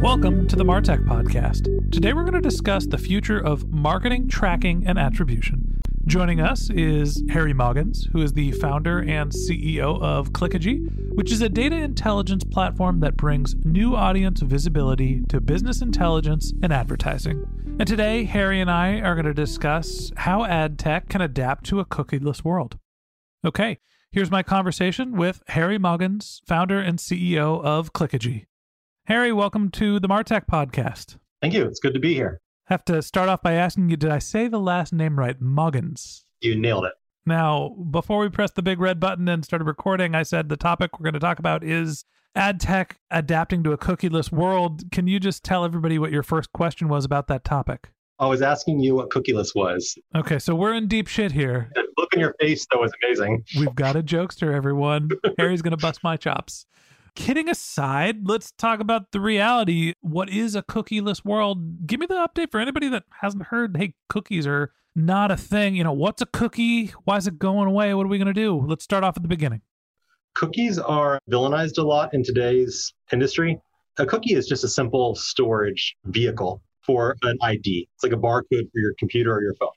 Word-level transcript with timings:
Welcome 0.00 0.46
to 0.46 0.54
the 0.54 0.64
Martech 0.64 1.04
Podcast. 1.06 1.90
Today 1.90 2.12
we're 2.12 2.22
going 2.22 2.34
to 2.34 2.40
discuss 2.40 2.86
the 2.86 2.96
future 2.96 3.40
of 3.40 3.68
marketing, 3.72 4.28
tracking, 4.28 4.86
and 4.86 4.96
attribution. 4.96 5.80
Joining 6.06 6.40
us 6.40 6.70
is 6.70 7.24
Harry 7.30 7.52
Maugans, 7.52 8.08
who 8.12 8.22
is 8.22 8.32
the 8.32 8.52
founder 8.52 9.00
and 9.00 9.32
CEO 9.32 10.00
of 10.00 10.30
Clickagy, 10.30 10.88
which 11.16 11.32
is 11.32 11.42
a 11.42 11.48
data 11.48 11.74
intelligence 11.74 12.44
platform 12.44 13.00
that 13.00 13.16
brings 13.16 13.56
new 13.64 13.96
audience 13.96 14.40
visibility 14.40 15.22
to 15.30 15.40
business 15.40 15.82
intelligence 15.82 16.52
and 16.62 16.72
advertising. 16.72 17.44
And 17.80 17.86
today, 17.88 18.22
Harry 18.22 18.60
and 18.60 18.70
I 18.70 19.00
are 19.00 19.16
going 19.16 19.26
to 19.26 19.34
discuss 19.34 20.12
how 20.14 20.44
ad 20.44 20.78
tech 20.78 21.08
can 21.08 21.22
adapt 21.22 21.64
to 21.66 21.80
a 21.80 21.84
cookieless 21.84 22.44
world. 22.44 22.78
Okay, 23.44 23.80
here's 24.12 24.30
my 24.30 24.44
conversation 24.44 25.16
with 25.16 25.42
Harry 25.48 25.76
Maugans, 25.76 26.40
founder 26.46 26.78
and 26.78 27.00
CEO 27.00 27.60
of 27.64 27.92
Clickagy. 27.92 28.47
Harry, 29.08 29.32
welcome 29.32 29.70
to 29.70 29.98
the 29.98 30.06
Martech 30.06 30.44
podcast. 30.44 31.16
Thank 31.40 31.54
you. 31.54 31.64
It's 31.64 31.80
good 31.80 31.94
to 31.94 31.98
be 31.98 32.12
here. 32.12 32.42
Have 32.66 32.84
to 32.84 33.00
start 33.00 33.30
off 33.30 33.40
by 33.40 33.54
asking 33.54 33.88
you, 33.88 33.96
did 33.96 34.10
I 34.10 34.18
say 34.18 34.48
the 34.48 34.60
last 34.60 34.92
name 34.92 35.18
right? 35.18 35.40
Maugans. 35.40 36.24
You 36.42 36.54
nailed 36.56 36.84
it. 36.84 36.92
Now, 37.24 37.70
before 37.90 38.18
we 38.18 38.28
pressed 38.28 38.54
the 38.54 38.62
big 38.62 38.78
red 38.78 39.00
button 39.00 39.26
and 39.26 39.42
started 39.42 39.64
recording, 39.64 40.14
I 40.14 40.24
said 40.24 40.50
the 40.50 40.58
topic 40.58 41.00
we're 41.00 41.04
going 41.04 41.14
to 41.14 41.20
talk 41.20 41.38
about 41.38 41.64
is 41.64 42.04
ad 42.34 42.60
tech 42.60 43.00
adapting 43.10 43.62
to 43.62 43.72
a 43.72 43.78
cookieless 43.78 44.30
world. 44.30 44.82
Can 44.92 45.06
you 45.06 45.18
just 45.18 45.42
tell 45.42 45.64
everybody 45.64 45.98
what 45.98 46.12
your 46.12 46.22
first 46.22 46.52
question 46.52 46.88
was 46.88 47.06
about 47.06 47.28
that 47.28 47.44
topic? 47.44 47.88
I 48.18 48.26
was 48.26 48.42
asking 48.42 48.80
you 48.80 48.94
what 48.94 49.08
cookieless 49.08 49.54
was. 49.54 49.96
Okay, 50.14 50.38
so 50.38 50.54
we're 50.54 50.74
in 50.74 50.86
deep 50.86 51.08
shit 51.08 51.32
here. 51.32 51.70
The 51.74 51.84
look 51.96 52.12
in 52.12 52.20
your 52.20 52.34
face, 52.38 52.66
though, 52.70 52.80
was 52.80 52.92
amazing. 53.02 53.42
We've 53.58 53.74
got 53.74 53.96
a 53.96 54.02
jokester, 54.02 54.52
everyone. 54.54 55.08
Harry's 55.38 55.62
going 55.62 55.70
to 55.70 55.78
bust 55.78 56.04
my 56.04 56.18
chops 56.18 56.66
kidding 57.18 57.48
aside, 57.50 58.28
let's 58.28 58.52
talk 58.52 58.78
about 58.78 59.10
the 59.10 59.20
reality. 59.20 59.94
What 60.00 60.30
is 60.30 60.54
a 60.54 60.62
cookieless 60.62 61.24
world? 61.24 61.84
Give 61.84 61.98
me 61.98 62.06
the 62.06 62.14
update 62.14 62.52
for 62.52 62.60
anybody 62.60 62.88
that 62.88 63.02
hasn't 63.20 63.46
heard. 63.46 63.76
Hey, 63.76 63.94
cookies 64.08 64.46
are 64.46 64.70
not 64.94 65.32
a 65.32 65.36
thing. 65.36 65.74
You 65.74 65.82
know, 65.82 65.92
what's 65.92 66.22
a 66.22 66.26
cookie? 66.26 66.92
Why 67.04 67.16
is 67.16 67.26
it 67.26 67.40
going 67.40 67.66
away? 67.66 67.92
What 67.92 68.06
are 68.06 68.08
we 68.08 68.18
going 68.18 68.32
to 68.32 68.32
do? 68.32 68.64
Let's 68.64 68.84
start 68.84 69.02
off 69.02 69.16
at 69.16 69.24
the 69.24 69.28
beginning. 69.28 69.62
Cookies 70.34 70.78
are 70.78 71.18
villainized 71.28 71.76
a 71.78 71.82
lot 71.82 72.14
in 72.14 72.22
today's 72.22 72.94
industry. 73.12 73.60
A 73.98 74.06
cookie 74.06 74.34
is 74.34 74.46
just 74.46 74.62
a 74.62 74.68
simple 74.68 75.16
storage 75.16 75.96
vehicle 76.04 76.62
for 76.82 77.16
an 77.22 77.36
ID. 77.42 77.88
It's 77.94 78.04
like 78.04 78.12
a 78.12 78.16
barcode 78.16 78.70
for 78.70 78.78
your 78.78 78.94
computer 78.96 79.34
or 79.34 79.42
your 79.42 79.56
phone. 79.56 79.70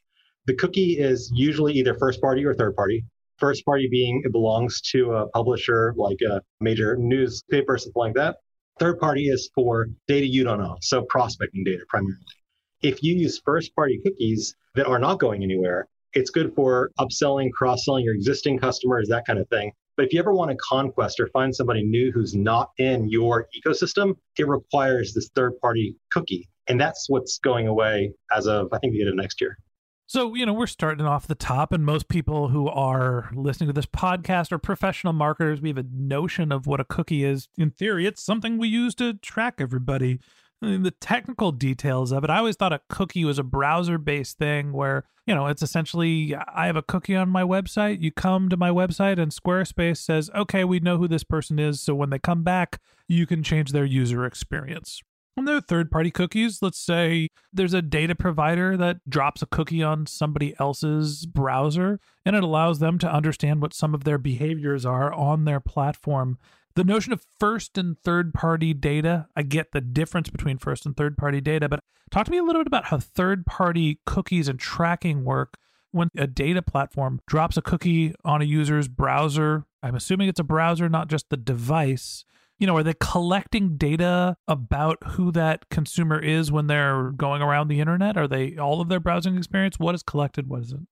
The 0.46 0.54
cookie 0.54 1.00
is 1.00 1.32
usually 1.34 1.74
either 1.74 1.96
first 1.96 2.22
party 2.22 2.46
or 2.46 2.54
third 2.54 2.76
party. 2.76 3.04
First 3.42 3.66
party 3.66 3.88
being 3.90 4.22
it 4.24 4.32
belongs 4.32 4.82
to 4.92 5.14
a 5.14 5.28
publisher 5.30 5.96
like 5.98 6.20
a 6.22 6.44
major 6.60 6.96
newspaper, 6.96 7.74
or 7.74 7.78
something 7.80 8.00
like 8.00 8.14
that. 8.14 8.38
Third 8.80 9.00
party 9.00 9.30
is 9.30 9.50
for 9.56 9.88
data 10.08 10.28
you 10.28 10.44
don't 10.44 10.60
know, 10.60 10.78
so 10.82 11.02
prospecting 11.10 11.64
data 11.64 11.84
primarily. 11.90 12.22
If 12.84 13.02
you 13.02 13.16
use 13.16 13.42
first 13.44 13.76
party 13.76 14.00
cookies 14.06 14.56
that 14.76 14.86
are 14.86 15.00
not 15.00 15.20
going 15.20 15.42
anywhere, 15.44 15.88
it's 16.14 16.30
good 16.30 16.54
for 16.54 16.92
upselling, 17.00 17.52
cross 17.52 17.84
selling 17.84 18.06
your 18.06 18.14
existing 18.14 18.60
customers, 18.60 19.08
that 19.10 19.26
kind 19.26 19.40
of 19.40 19.50
thing. 19.50 19.72
But 19.98 20.06
if 20.06 20.14
you 20.14 20.20
ever 20.20 20.34
want 20.34 20.52
to 20.52 20.58
conquest 20.58 21.20
or 21.20 21.28
find 21.30 21.56
somebody 21.56 21.82
new 21.84 22.12
who's 22.12 22.36
not 22.36 22.70
in 22.78 23.10
your 23.10 23.48
ecosystem, 23.60 24.16
it 24.38 24.48
requires 24.48 25.16
this 25.16 25.32
third 25.36 25.60
party 25.60 25.96
cookie. 26.12 26.48
And 26.68 26.80
that's 26.80 27.10
what's 27.10 27.40
going 27.40 27.68
away 27.68 28.14
as 28.36 28.46
of, 28.46 28.68
I 28.72 28.78
think, 28.78 28.94
the 28.94 29.02
end 29.02 29.10
of 29.10 29.16
next 29.16 29.42
year. 29.42 29.58
So, 30.12 30.36
you 30.36 30.46
know, 30.46 30.52
we're 30.52 30.68
starting 30.68 31.06
off 31.06 31.26
the 31.26 31.36
top, 31.36 31.72
and 31.72 31.86
most 31.86 32.10
people 32.10 32.50
who 32.50 32.68
are 32.68 33.32
listening 33.34 33.68
to 33.70 33.74
this 33.74 33.86
podcast 33.86 34.52
are 34.52 34.58
professional 34.58 35.14
marketers. 35.14 35.62
We 35.62 35.70
have 35.70 35.78
a 35.78 35.86
notion 35.90 36.52
of 36.52 36.68
what 36.68 36.82
a 36.82 36.84
cookie 36.84 37.24
is. 37.24 37.48
In 37.58 37.72
theory, 37.72 38.06
it's 38.06 38.22
something 38.22 38.58
we 38.58 38.68
use 38.68 38.94
to 38.96 39.14
track 39.14 39.56
everybody. 39.60 40.20
I 40.62 40.66
mean, 40.66 40.84
the 40.84 40.92
technical 40.92 41.54
details 41.54 42.12
of 42.12 42.26
it, 42.26 42.30
I 42.30 42.40
always 42.40 42.58
thought 42.58 42.74
a 42.74 42.82
cookie 42.90 43.24
was 43.24 43.40
a 43.40 43.44
browser 43.44 43.98
based 43.98 44.38
thing 44.38 44.74
where, 44.74 45.06
you 45.26 45.34
know, 45.34 45.48
it's 45.48 45.62
essentially 45.62 46.36
I 46.36 46.66
have 46.66 46.76
a 46.76 46.84
cookie 46.84 47.16
on 47.16 47.30
my 47.30 47.44
website. 47.44 48.02
You 48.02 48.12
come 48.12 48.50
to 48.50 48.58
my 48.58 48.70
website, 48.70 49.18
and 49.18 49.32
Squarespace 49.32 50.00
says, 50.00 50.30
okay, 50.36 50.66
we 50.66 50.82
know 50.82 50.98
who 50.98 51.08
this 51.08 51.24
person 51.24 51.58
is. 51.58 51.80
So 51.80 51.96
when 51.96 52.10
they 52.10 52.20
come 52.20 52.44
back, 52.44 52.82
you 53.08 53.26
can 53.26 53.44
change 53.44 53.72
their 53.72 53.86
user 53.86 54.26
experience. 54.26 55.02
And 55.38 55.48
there 55.48 55.56
are 55.56 55.62
third 55.62 55.90
party 55.90 56.12
cookies. 56.12 56.62
Let's 56.62 56.80
say 56.80 57.30
there's 57.54 57.74
a 57.74 57.82
data 57.82 58.16
provider 58.16 58.76
that 58.78 58.98
drops 59.10 59.42
a 59.42 59.46
cookie 59.46 59.82
on 59.82 60.06
somebody 60.06 60.54
else's 60.60 61.26
browser 61.26 62.00
and 62.26 62.36
it 62.36 62.44
allows 62.44 62.80
them 62.80 63.00
to 63.00 63.12
understand 63.12 63.62
what 63.62 63.74
some 63.74 63.94
of 63.94 64.04
their 64.04 64.18
behaviors 64.18 64.86
are 64.86 65.14
on 65.14 65.46
their 65.46 65.62
platform. 65.62 66.38
The 66.76 66.84
notion 66.84 67.14
of 67.14 67.26
first 67.40 67.78
and 67.78 67.98
third 68.00 68.34
party 68.34 68.74
data, 68.74 69.28
I 69.36 69.44
get 69.44 69.72
the 69.72 69.82
difference 69.82 70.30
between 70.30 70.58
first 70.58 70.86
and 70.86 70.96
third 70.96 71.18
party 71.18 71.42
data, 71.42 71.68
but 71.68 71.82
talk 72.12 72.26
to 72.26 72.32
me 72.32 72.38
a 72.38 72.44
little 72.44 72.62
bit 72.62 72.68
about 72.68 72.86
how 72.86 73.00
third 73.00 73.46
party 73.46 74.00
cookies 74.06 74.48
and 74.48 74.60
tracking 74.60 75.24
work 75.24 75.58
when 75.92 76.10
a 76.18 76.28
data 76.28 76.62
platform 76.62 77.20
drops 77.28 77.58
a 77.58 77.62
cookie 77.62 78.16
on 78.24 78.42
a 78.42 78.46
user's 78.46 78.88
browser. 78.88 79.66
I'm 79.84 79.96
assuming 79.96 80.30
it's 80.30 80.40
a 80.40 80.46
browser, 80.46 80.88
not 80.88 81.10
just 81.10 81.30
the 81.30 81.38
device 81.38 82.24
you 82.62 82.68
know, 82.68 82.78
are 82.78 82.84
they 82.84 82.94
collecting 83.00 83.76
data 83.76 84.38
about 84.48 85.00
who 85.04 85.32
that 85.32 85.68
consumer 85.72 86.20
is 86.20 86.52
when 86.52 86.68
they're 86.68 87.10
going 87.10 87.42
around 87.42 87.70
the 87.70 87.80
internet? 87.80 88.18
Are 88.18 88.28
they 88.28 88.56
all 88.56 88.82
of 88.82 88.88
their 88.88 89.00
browsing 89.00 89.36
experience? 89.36 89.80
What 89.80 89.96
is 89.96 90.04
collected? 90.04 90.48
What 90.48 90.62
isn't? 90.62 90.88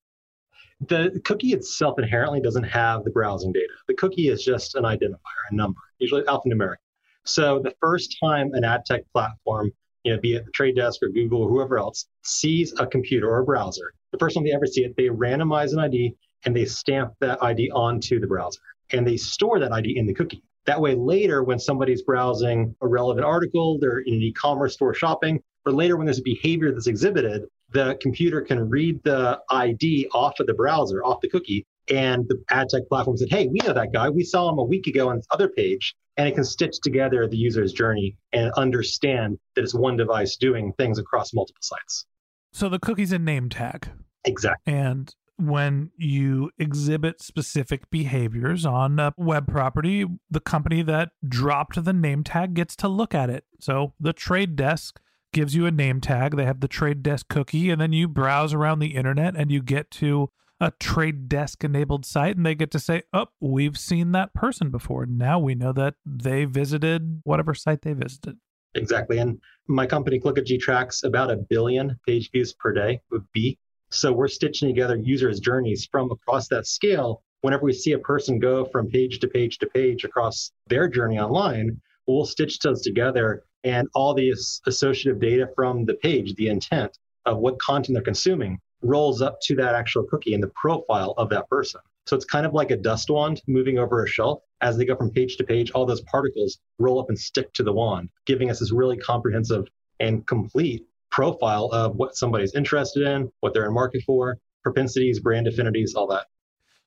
The 0.87 1.21
cookie 1.23 1.53
itself 1.53 1.99
inherently 1.99 2.41
doesn't 2.41 2.63
have 2.63 3.03
the 3.03 3.11
browsing 3.11 3.51
data. 3.51 3.71
The 3.87 3.93
cookie 3.93 4.29
is 4.29 4.43
just 4.43 4.73
an 4.73 4.83
identifier, 4.83 5.19
a 5.51 5.55
number, 5.55 5.79
usually 5.99 6.23
alphanumeric. 6.23 6.77
So 7.23 7.59
the 7.59 7.75
first 7.79 8.17
time 8.19 8.51
an 8.55 8.63
ad 8.63 8.83
tech 8.87 9.03
platform, 9.13 9.71
you 10.03 10.15
know, 10.15 10.19
be 10.19 10.33
it 10.33 10.45
the 10.45 10.51
Trade 10.51 10.75
Desk 10.75 11.03
or 11.03 11.09
Google 11.09 11.43
or 11.43 11.49
whoever 11.49 11.77
else, 11.77 12.07
sees 12.23 12.73
a 12.79 12.87
computer 12.87 13.29
or 13.29 13.41
a 13.41 13.45
browser, 13.45 13.93
the 14.11 14.17
first 14.17 14.33
time 14.33 14.43
they 14.43 14.53
ever 14.53 14.65
see 14.65 14.85
it, 14.85 14.95
they 14.97 15.09
randomize 15.09 15.73
an 15.73 15.79
ID 15.79 16.15
and 16.45 16.55
they 16.55 16.65
stamp 16.65 17.13
that 17.19 17.43
ID 17.43 17.69
onto 17.69 18.19
the 18.19 18.25
browser 18.25 18.61
and 18.91 19.05
they 19.05 19.17
store 19.17 19.59
that 19.59 19.71
ID 19.71 19.95
in 19.95 20.07
the 20.07 20.15
cookie. 20.15 20.41
That 20.69 20.79
way, 20.79 20.93
later, 20.93 21.43
when 21.43 21.57
somebody's 21.57 22.03
browsing 22.03 22.75
a 22.79 22.87
relevant 22.87 23.25
article, 23.25 23.79
they're 23.79 24.01
in 24.01 24.13
an 24.13 24.21
e 24.21 24.31
commerce 24.31 24.75
store 24.75 24.93
shopping, 24.93 25.41
or 25.65 25.71
later 25.71 25.97
when 25.97 26.05
there's 26.05 26.19
a 26.19 26.21
behavior 26.21 26.71
that's 26.71 26.85
exhibited, 26.85 27.45
the 27.71 27.97
computer 27.99 28.39
can 28.41 28.69
read 28.69 29.01
the 29.03 29.39
ID 29.49 30.09
off 30.13 30.39
of 30.39 30.45
the 30.45 30.53
browser, 30.53 31.03
off 31.03 31.21
the 31.21 31.27
cookie, 31.27 31.65
and 31.89 32.27
the 32.27 32.39
ad 32.51 32.69
tech 32.69 32.83
platform 32.87 33.17
said, 33.17 33.31
hey, 33.31 33.47
we 33.47 33.57
know 33.65 33.73
that 33.73 33.91
guy. 33.91 34.11
We 34.11 34.23
saw 34.23 34.47
him 34.47 34.59
a 34.59 34.63
week 34.63 34.85
ago 34.85 35.09
on 35.09 35.15
this 35.15 35.25
other 35.31 35.47
page. 35.47 35.95
And 36.17 36.27
it 36.27 36.35
can 36.35 36.43
stitch 36.43 36.79
together 36.83 37.27
the 37.27 37.37
user's 37.37 37.73
journey 37.73 38.15
and 38.31 38.51
understand 38.51 39.39
that 39.55 39.63
it's 39.63 39.73
one 39.73 39.97
device 39.97 40.35
doing 40.35 40.73
things 40.73 40.99
across 40.99 41.33
multiple 41.33 41.63
sites. 41.63 42.05
So 42.53 42.69
the 42.69 42.77
cookie's 42.77 43.11
a 43.11 43.17
name 43.17 43.49
tag. 43.49 43.89
Exactly. 44.23 44.71
And 44.71 45.11
when 45.39 45.91
you 45.97 46.51
exhibit 46.57 47.21
specific 47.21 47.89
behaviors 47.89 48.65
on 48.65 48.99
a 48.99 49.13
web 49.17 49.47
property, 49.47 50.05
the 50.29 50.39
company 50.39 50.81
that 50.83 51.11
dropped 51.27 51.83
the 51.83 51.93
name 51.93 52.23
tag 52.23 52.53
gets 52.53 52.75
to 52.77 52.87
look 52.87 53.15
at 53.15 53.29
it. 53.29 53.45
So 53.59 53.93
the 53.99 54.13
trade 54.13 54.55
desk 54.55 54.99
gives 55.31 55.55
you 55.55 55.65
a 55.65 55.71
name 55.71 56.01
tag, 56.01 56.35
they 56.35 56.45
have 56.45 56.59
the 56.59 56.67
trade 56.67 57.03
desk 57.03 57.27
cookie, 57.29 57.69
and 57.69 57.79
then 57.79 57.93
you 57.93 58.07
browse 58.07 58.53
around 58.53 58.79
the 58.79 58.95
internet 58.95 59.35
and 59.35 59.51
you 59.51 59.61
get 59.61 59.91
to 59.91 60.29
a 60.59 60.71
trade 60.71 61.29
desk 61.29 61.63
enabled 61.63 62.05
site 62.05 62.35
and 62.35 62.45
they 62.45 62.55
get 62.55 62.71
to 62.71 62.79
say, 62.79 63.03
Oh, 63.13 63.27
we've 63.39 63.77
seen 63.77 64.11
that 64.11 64.33
person 64.33 64.71
before. 64.71 65.05
Now 65.05 65.39
we 65.39 65.55
know 65.55 65.71
that 65.73 65.95
they 66.05 66.45
visited 66.45 67.21
whatever 67.23 67.53
site 67.53 67.83
they 67.83 67.93
visited. 67.93 68.37
Exactly. 68.75 69.17
And 69.17 69.39
my 69.67 69.85
company, 69.85 70.19
Clickagy, 70.19 70.59
tracks 70.59 71.03
about 71.03 71.31
a 71.31 71.37
billion 71.37 71.99
page 72.05 72.29
views 72.31 72.53
per 72.53 72.73
day 72.73 73.01
with 73.09 73.23
B. 73.33 73.57
So 73.91 74.13
we're 74.13 74.27
stitching 74.27 74.69
together 74.69 74.95
users' 74.95 75.39
journeys 75.39 75.87
from 75.91 76.11
across 76.11 76.47
that 76.49 76.67
scale. 76.67 77.23
Whenever 77.41 77.63
we 77.63 77.73
see 77.73 77.93
a 77.93 77.99
person 77.99 78.37
go 78.37 78.65
from 78.65 78.87
page 78.87 79.19
to 79.19 79.27
page 79.27 79.57
to 79.59 79.67
page 79.67 80.03
across 80.03 80.51
their 80.67 80.87
journey 80.87 81.17
online, 81.17 81.81
we'll 82.05 82.25
stitch 82.25 82.59
those 82.59 82.81
together 82.81 83.43
and 83.63 83.87
all 83.95 84.13
the 84.13 84.33
associative 84.67 85.19
data 85.19 85.49
from 85.55 85.85
the 85.85 85.95
page, 85.95 86.35
the 86.35 86.49
intent 86.49 86.97
of 87.25 87.39
what 87.39 87.59
content 87.59 87.95
they're 87.95 88.03
consuming, 88.03 88.59
rolls 88.81 89.21
up 89.21 89.39
to 89.41 89.55
that 89.55 89.75
actual 89.75 90.03
cookie 90.03 90.33
and 90.33 90.43
the 90.43 90.51
profile 90.55 91.13
of 91.17 91.29
that 91.29 91.49
person. 91.49 91.81
So 92.05 92.15
it's 92.15 92.25
kind 92.25 92.45
of 92.45 92.53
like 92.53 92.71
a 92.71 92.77
dust 92.77 93.09
wand 93.09 93.41
moving 93.47 93.77
over 93.77 94.03
a 94.03 94.07
shelf. 94.07 94.41
As 94.61 94.77
they 94.77 94.85
go 94.85 94.95
from 94.95 95.11
page 95.11 95.37
to 95.37 95.43
page, 95.43 95.71
all 95.71 95.85
those 95.85 96.01
particles 96.01 96.59
roll 96.77 96.99
up 96.99 97.09
and 97.09 97.19
stick 97.19 97.51
to 97.53 97.63
the 97.63 97.73
wand, 97.73 98.09
giving 98.25 98.49
us 98.49 98.59
this 98.59 98.71
really 98.71 98.97
comprehensive 98.97 99.67
and 99.99 100.25
complete 100.25 100.85
profile 101.11 101.69
of 101.71 101.95
what 101.95 102.15
somebody's 102.15 102.53
interested 102.55 103.07
in, 103.07 103.31
what 103.39 103.53
they're 103.53 103.65
in 103.65 103.73
market 103.73 104.03
for, 104.05 104.37
propensities, 104.63 105.19
brand 105.19 105.47
affinities, 105.47 105.93
all 105.95 106.07
that. 106.07 106.27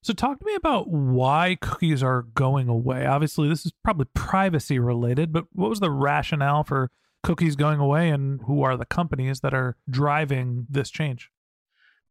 So, 0.02 0.12
talk 0.12 0.40
to 0.40 0.44
me 0.44 0.54
about 0.54 0.88
why 0.88 1.56
cookies 1.60 2.02
are 2.02 2.22
going 2.22 2.68
away. 2.68 3.06
Obviously, 3.06 3.48
this 3.48 3.64
is 3.64 3.72
probably 3.84 4.06
privacy 4.14 4.78
related, 4.78 5.32
but 5.32 5.44
what 5.52 5.70
was 5.70 5.80
the 5.80 5.90
rationale 5.90 6.64
for 6.64 6.90
cookies 7.22 7.54
going 7.54 7.78
away 7.78 8.10
and 8.10 8.40
who 8.46 8.62
are 8.62 8.76
the 8.76 8.84
companies 8.84 9.40
that 9.40 9.54
are 9.54 9.76
driving 9.88 10.66
this 10.68 10.90
change? 10.90 11.30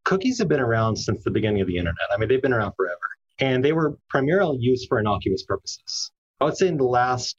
cookies 0.04 0.38
have 0.38 0.48
been 0.48 0.60
around 0.60 0.96
since 0.96 1.22
the 1.24 1.30
beginning 1.30 1.60
of 1.60 1.66
the 1.66 1.76
internet. 1.76 2.06
I 2.12 2.18
mean, 2.18 2.28
they've 2.28 2.42
been 2.42 2.52
around 2.52 2.72
forever. 2.76 2.98
And 3.38 3.64
they 3.64 3.72
were 3.72 3.96
primarily 4.08 4.58
used 4.60 4.86
for 4.88 4.98
innocuous 4.98 5.42
purposes. 5.42 6.10
I 6.40 6.44
would 6.44 6.56
say 6.56 6.68
in 6.68 6.76
the 6.76 6.84
last 6.84 7.36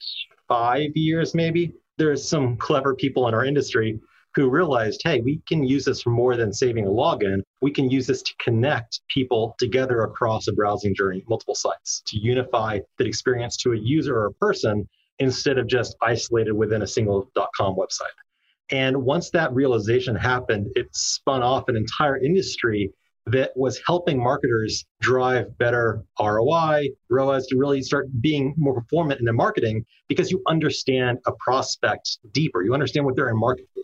five 0.48 0.92
years, 0.96 1.34
maybe, 1.34 1.74
there's 1.98 2.28
some 2.28 2.58
clever 2.58 2.96
people 2.96 3.28
in 3.28 3.34
our 3.34 3.46
industry 3.46 4.00
who 4.36 4.50
realized, 4.50 5.02
hey, 5.04 5.22
we 5.22 5.42
can 5.48 5.64
use 5.64 5.86
this 5.86 6.02
for 6.02 6.10
more 6.10 6.36
than 6.36 6.52
saving 6.54 6.88
a 6.88 6.90
login. 6.90 7.42
We 7.62 7.72
can 7.72 7.90
use 7.90 8.08
this 8.08 8.22
to 8.24 8.34
connect 8.40 9.02
people 9.08 9.56
together 9.60 10.02
across 10.02 10.48
a 10.48 10.54
browsing 10.54 10.96
journey, 10.96 11.24
multiple 11.28 11.56
sites, 11.56 12.02
to 12.08 12.18
unify 12.18 12.80
that 12.98 13.08
experience 13.08 13.58
to 13.58 13.74
a 13.74 13.78
user 13.78 14.18
or 14.18 14.26
a 14.28 14.34
person 14.34 14.88
instead 15.20 15.58
of 15.58 15.68
just 15.68 15.96
isolated 16.02 16.54
within 16.54 16.82
a 16.82 16.88
single 16.88 17.30
.com 17.56 17.76
website. 17.76 18.08
And 18.72 19.04
once 19.04 19.30
that 19.32 19.54
realization 19.54 20.16
happened, 20.16 20.72
it 20.76 20.88
spun 20.94 21.44
off 21.44 21.70
an 21.70 21.76
entire 21.76 22.18
industry 22.18 22.92
that 23.28 23.52
was 23.56 23.80
helping 23.86 24.22
marketers 24.22 24.86
drive 25.00 25.58
better 25.58 26.04
ROI, 26.20 26.90
ROAS 27.10 27.48
to 27.48 27.58
really 27.58 27.82
start 27.82 28.08
being 28.22 28.54
more 28.58 28.74
performant 28.74 29.20
in 29.20 29.26
their 29.26 29.34
marketing 29.34 29.86
because 30.10 30.30
you 30.30 30.42
understand 30.48 31.20
a 31.26 31.32
prospect 31.40 32.18
deeper. 32.34 32.64
You 32.64 32.74
understand 32.74 33.06
what 33.06 33.16
they're 33.16 33.30
in 33.30 33.38
market 33.38 33.68
for. 33.74 33.84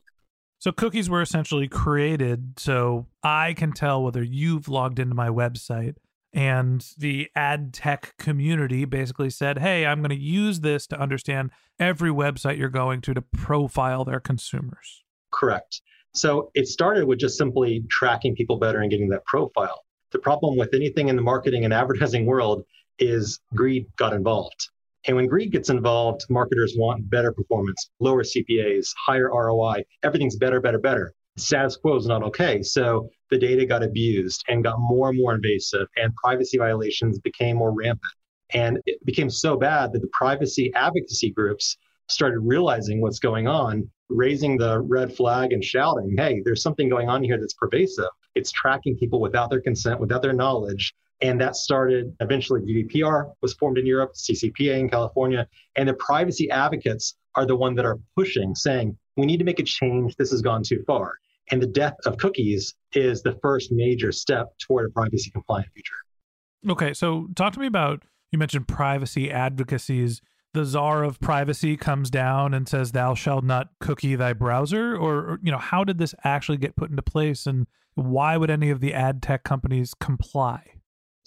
So 0.59 0.73
cookies 0.73 1.09
were 1.09 1.21
essentially 1.21 1.69
created 1.69 2.59
so 2.59 3.07
I 3.23 3.53
can 3.53 3.71
tell 3.71 4.03
whether 4.03 4.21
you've 4.21 4.67
logged 4.67 4.99
into 4.99 5.15
my 5.15 5.29
website 5.29 5.95
and 6.33 6.85
the 6.97 7.29
ad 7.33 7.73
tech 7.73 8.13
community 8.17 8.83
basically 8.83 9.29
said, 9.29 9.59
Hey, 9.59 9.85
I'm 9.85 10.01
going 10.01 10.09
to 10.09 10.15
use 10.15 10.59
this 10.59 10.85
to 10.87 10.99
understand 10.99 11.51
every 11.79 12.11
website 12.11 12.57
you're 12.57 12.69
going 12.69 12.99
to 13.01 13.13
to 13.13 13.21
profile 13.21 14.03
their 14.03 14.19
consumers. 14.19 15.03
Correct. 15.31 15.81
So 16.13 16.51
it 16.53 16.67
started 16.67 17.05
with 17.05 17.19
just 17.19 17.37
simply 17.37 17.85
tracking 17.89 18.35
people 18.35 18.57
better 18.57 18.81
and 18.81 18.91
getting 18.91 19.09
that 19.09 19.25
profile. 19.25 19.85
The 20.11 20.19
problem 20.19 20.57
with 20.57 20.73
anything 20.73 21.07
in 21.07 21.15
the 21.15 21.21
marketing 21.21 21.65
and 21.65 21.73
advertising 21.73 22.25
world 22.25 22.65
is 22.97 23.39
greed 23.55 23.85
got 23.95 24.13
involved. 24.13 24.69
And 25.07 25.15
when 25.15 25.27
greed 25.27 25.51
gets 25.51 25.69
involved, 25.69 26.25
marketers 26.29 26.75
want 26.77 27.09
better 27.09 27.31
performance, 27.31 27.89
lower 27.99 28.23
CPAs, 28.23 28.93
higher 28.97 29.29
ROI. 29.33 29.83
Everything's 30.03 30.35
better, 30.35 30.59
better, 30.59 30.79
better 30.79 31.13
status 31.39 31.77
quo 31.77 31.95
is 31.95 32.05
not 32.05 32.23
okay. 32.23 32.61
So 32.61 33.09
the 33.29 33.37
data 33.37 33.65
got 33.65 33.83
abused 33.83 34.43
and 34.47 34.63
got 34.63 34.79
more 34.79 35.09
and 35.09 35.17
more 35.17 35.35
invasive, 35.35 35.87
and 35.95 36.13
privacy 36.15 36.57
violations 36.57 37.19
became 37.19 37.57
more 37.57 37.73
rampant. 37.73 38.13
And 38.51 38.79
it 38.85 39.03
became 39.05 39.29
so 39.29 39.57
bad 39.57 39.93
that 39.93 40.01
the 40.01 40.09
privacy 40.11 40.73
advocacy 40.73 41.31
groups 41.31 41.77
started 42.07 42.39
realizing 42.39 43.01
what's 43.01 43.19
going 43.19 43.47
on, 43.47 43.89
raising 44.09 44.57
the 44.57 44.81
red 44.81 45.15
flag 45.15 45.53
and 45.53 45.63
shouting, 45.63 46.15
hey, 46.17 46.41
there's 46.43 46.63
something 46.63 46.89
going 46.89 47.07
on 47.09 47.23
here 47.23 47.39
that's 47.39 47.53
pervasive. 47.53 48.09
It's 48.33 48.51
tracking 48.51 48.97
people 48.97 49.21
without 49.21 49.51
their 49.51 49.61
consent, 49.61 49.99
without 49.99 50.23
their 50.23 50.33
knowledge. 50.33 50.95
And 51.21 51.39
that 51.41 51.55
started 51.55 52.15
eventually 52.21 52.61
GDPR 52.61 53.33
was 53.41 53.53
formed 53.53 53.77
in 53.77 53.85
Europe, 53.85 54.13
CCPA 54.13 54.79
in 54.79 54.89
California, 54.89 55.47
and 55.75 55.89
the 55.89 55.93
privacy 55.93 56.49
advocates 56.49 57.15
are 57.35 57.45
the 57.45 57.55
one 57.55 57.75
that 57.75 57.85
are 57.85 57.99
pushing, 58.15 58.55
saying, 58.55 58.97
we 59.17 59.25
need 59.25 59.37
to 59.37 59.43
make 59.43 59.59
a 59.59 59.63
change. 59.63 60.15
This 60.15 60.31
has 60.31 60.41
gone 60.41 60.63
too 60.63 60.83
far. 60.87 61.15
And 61.51 61.61
the 61.61 61.67
death 61.67 61.95
of 62.05 62.17
cookies 62.17 62.75
is 62.93 63.21
the 63.21 63.37
first 63.41 63.71
major 63.71 64.11
step 64.11 64.57
toward 64.59 64.89
a 64.89 64.93
privacy 64.93 65.29
compliant 65.31 65.71
future. 65.73 65.95
Okay, 66.69 66.93
so 66.93 67.27
talk 67.35 67.53
to 67.53 67.59
me 67.59 67.67
about 67.67 68.03
you 68.31 68.39
mentioned 68.39 68.67
privacy 68.67 69.31
advocacies. 69.31 70.21
The 70.53 70.65
czar 70.65 71.03
of 71.03 71.19
privacy 71.19 71.77
comes 71.77 72.09
down 72.09 72.53
and 72.53 72.67
says, 72.67 72.91
"Thou 72.91 73.13
shalt 73.13 73.43
not 73.43 73.69
cookie 73.79 74.15
thy 74.15 74.33
browser," 74.33 74.95
or 74.95 75.39
you 75.41 75.51
know, 75.51 75.57
how 75.57 75.83
did 75.83 75.97
this 75.97 76.15
actually 76.23 76.57
get 76.57 76.75
put 76.75 76.89
into 76.89 77.01
place, 77.01 77.45
and 77.45 77.67
why 77.95 78.37
would 78.37 78.49
any 78.49 78.69
of 78.69 78.79
the 78.79 78.93
ad 78.93 79.21
tech 79.21 79.43
companies 79.43 79.93
comply? 79.93 80.63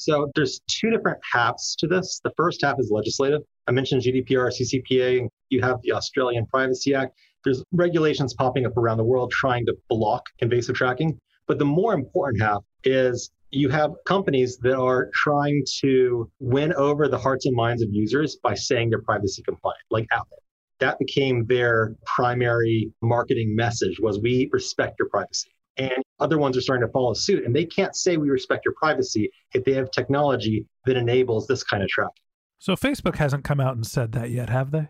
So 0.03 0.29
there's 0.35 0.61
two 0.67 0.91
different 0.91 1.19
halves 1.33 1.77
to 1.77 1.87
this. 1.87 2.21
The 2.25 2.33
first 2.37 2.63
half 2.65 2.81
is 2.81 2.91
legislative. 2.91 3.43
I 3.69 3.71
mentioned 3.71 4.03
GDPR, 4.03 4.51
CCPA. 4.51 5.29
You 5.51 5.61
have 5.63 5.81
the 5.83 5.93
Australian 5.93 6.45
Privacy 6.47 6.93
Act. 6.93 7.17
There's 7.45 7.63
regulations 7.71 8.35
popping 8.35 8.67
up 8.67 8.77
around 8.77 8.97
the 8.97 9.05
world 9.05 9.31
trying 9.31 9.65
to 9.67 9.77
block 9.89 10.25
invasive 10.41 10.75
tracking. 10.75 11.21
But 11.47 11.61
the 11.61 11.65
more 11.65 11.95
important 11.95 12.43
half 12.43 12.65
is 12.83 13.31
you 13.51 13.69
have 13.69 13.93
companies 14.05 14.59
that 14.59 14.77
are 14.77 15.09
trying 15.15 15.65
to 15.83 16.29
win 16.41 16.73
over 16.73 17.07
the 17.07 17.19
hearts 17.19 17.47
and 17.47 17.55
minds 17.55 17.81
of 17.81 17.89
users 17.93 18.39
by 18.43 18.55
saying 18.55 18.91
they're 18.91 19.03
privacy 19.03 19.43
compliant, 19.45 19.83
like 19.91 20.09
Apple. 20.11 20.43
That 20.81 20.99
became 20.99 21.47
their 21.47 21.95
primary 22.07 22.93
marketing 23.03 23.55
message 23.55 24.01
was 24.01 24.19
we 24.19 24.49
respect 24.53 24.97
your 24.99 25.09
privacy. 25.09 25.51
And 25.77 26.03
other 26.21 26.39
ones 26.39 26.57
are 26.57 26.61
starting 26.61 26.87
to 26.87 26.93
follow 26.93 27.15
suit. 27.15 27.45
And 27.45 27.55
they 27.55 27.65
can't 27.65 27.97
say 27.97 28.17
we 28.17 28.31
respect 28.31 28.65
your 28.65 28.75
privacy 28.75 29.31
if 29.55 29.65
they 29.65 29.73
have 29.73 29.91
technology 29.91 30.67
that 30.87 30.97
enables 30.97 31.47
this 31.47 31.65
kind 31.65 31.83
of 31.83 31.89
tracking. 31.89 32.13
So 32.59 32.77
Facebook 32.77 33.17
hasn't 33.17 33.45
come 33.45 33.61
out 33.61 33.75
and 33.75 33.87
said 33.87 34.13
that 34.13 34.31
yet, 34.31 34.51
have 34.51 34.71
they? 34.71 34.89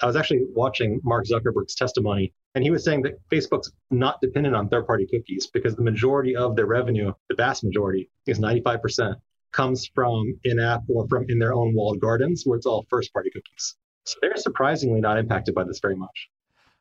I 0.00 0.06
was 0.06 0.16
actually 0.16 0.46
watching 0.54 1.00
Mark 1.04 1.26
Zuckerberg's 1.26 1.74
testimony, 1.74 2.32
and 2.54 2.64
he 2.64 2.70
was 2.70 2.84
saying 2.84 3.02
that 3.02 3.18
Facebook's 3.28 3.70
not 3.90 4.20
dependent 4.22 4.54
on 4.54 4.68
third 4.68 4.86
party 4.86 5.06
cookies 5.06 5.48
because 5.52 5.76
the 5.76 5.82
majority 5.82 6.34
of 6.34 6.56
their 6.56 6.66
revenue, 6.66 7.12
the 7.28 7.34
vast 7.34 7.64
majority, 7.64 8.08
is 8.26 8.38
95%, 8.38 9.14
comes 9.52 9.90
from 9.94 10.38
in 10.44 10.58
app 10.58 10.82
or 10.88 11.06
from 11.08 11.26
in 11.28 11.38
their 11.38 11.52
own 11.52 11.74
walled 11.74 12.00
gardens 12.00 12.44
where 12.44 12.56
it's 12.56 12.66
all 12.66 12.86
first 12.88 13.12
party 13.12 13.30
cookies. 13.30 13.76
So 14.04 14.18
they're 14.22 14.36
surprisingly 14.36 15.00
not 15.00 15.18
impacted 15.18 15.54
by 15.54 15.64
this 15.64 15.80
very 15.80 15.96
much. 15.96 16.28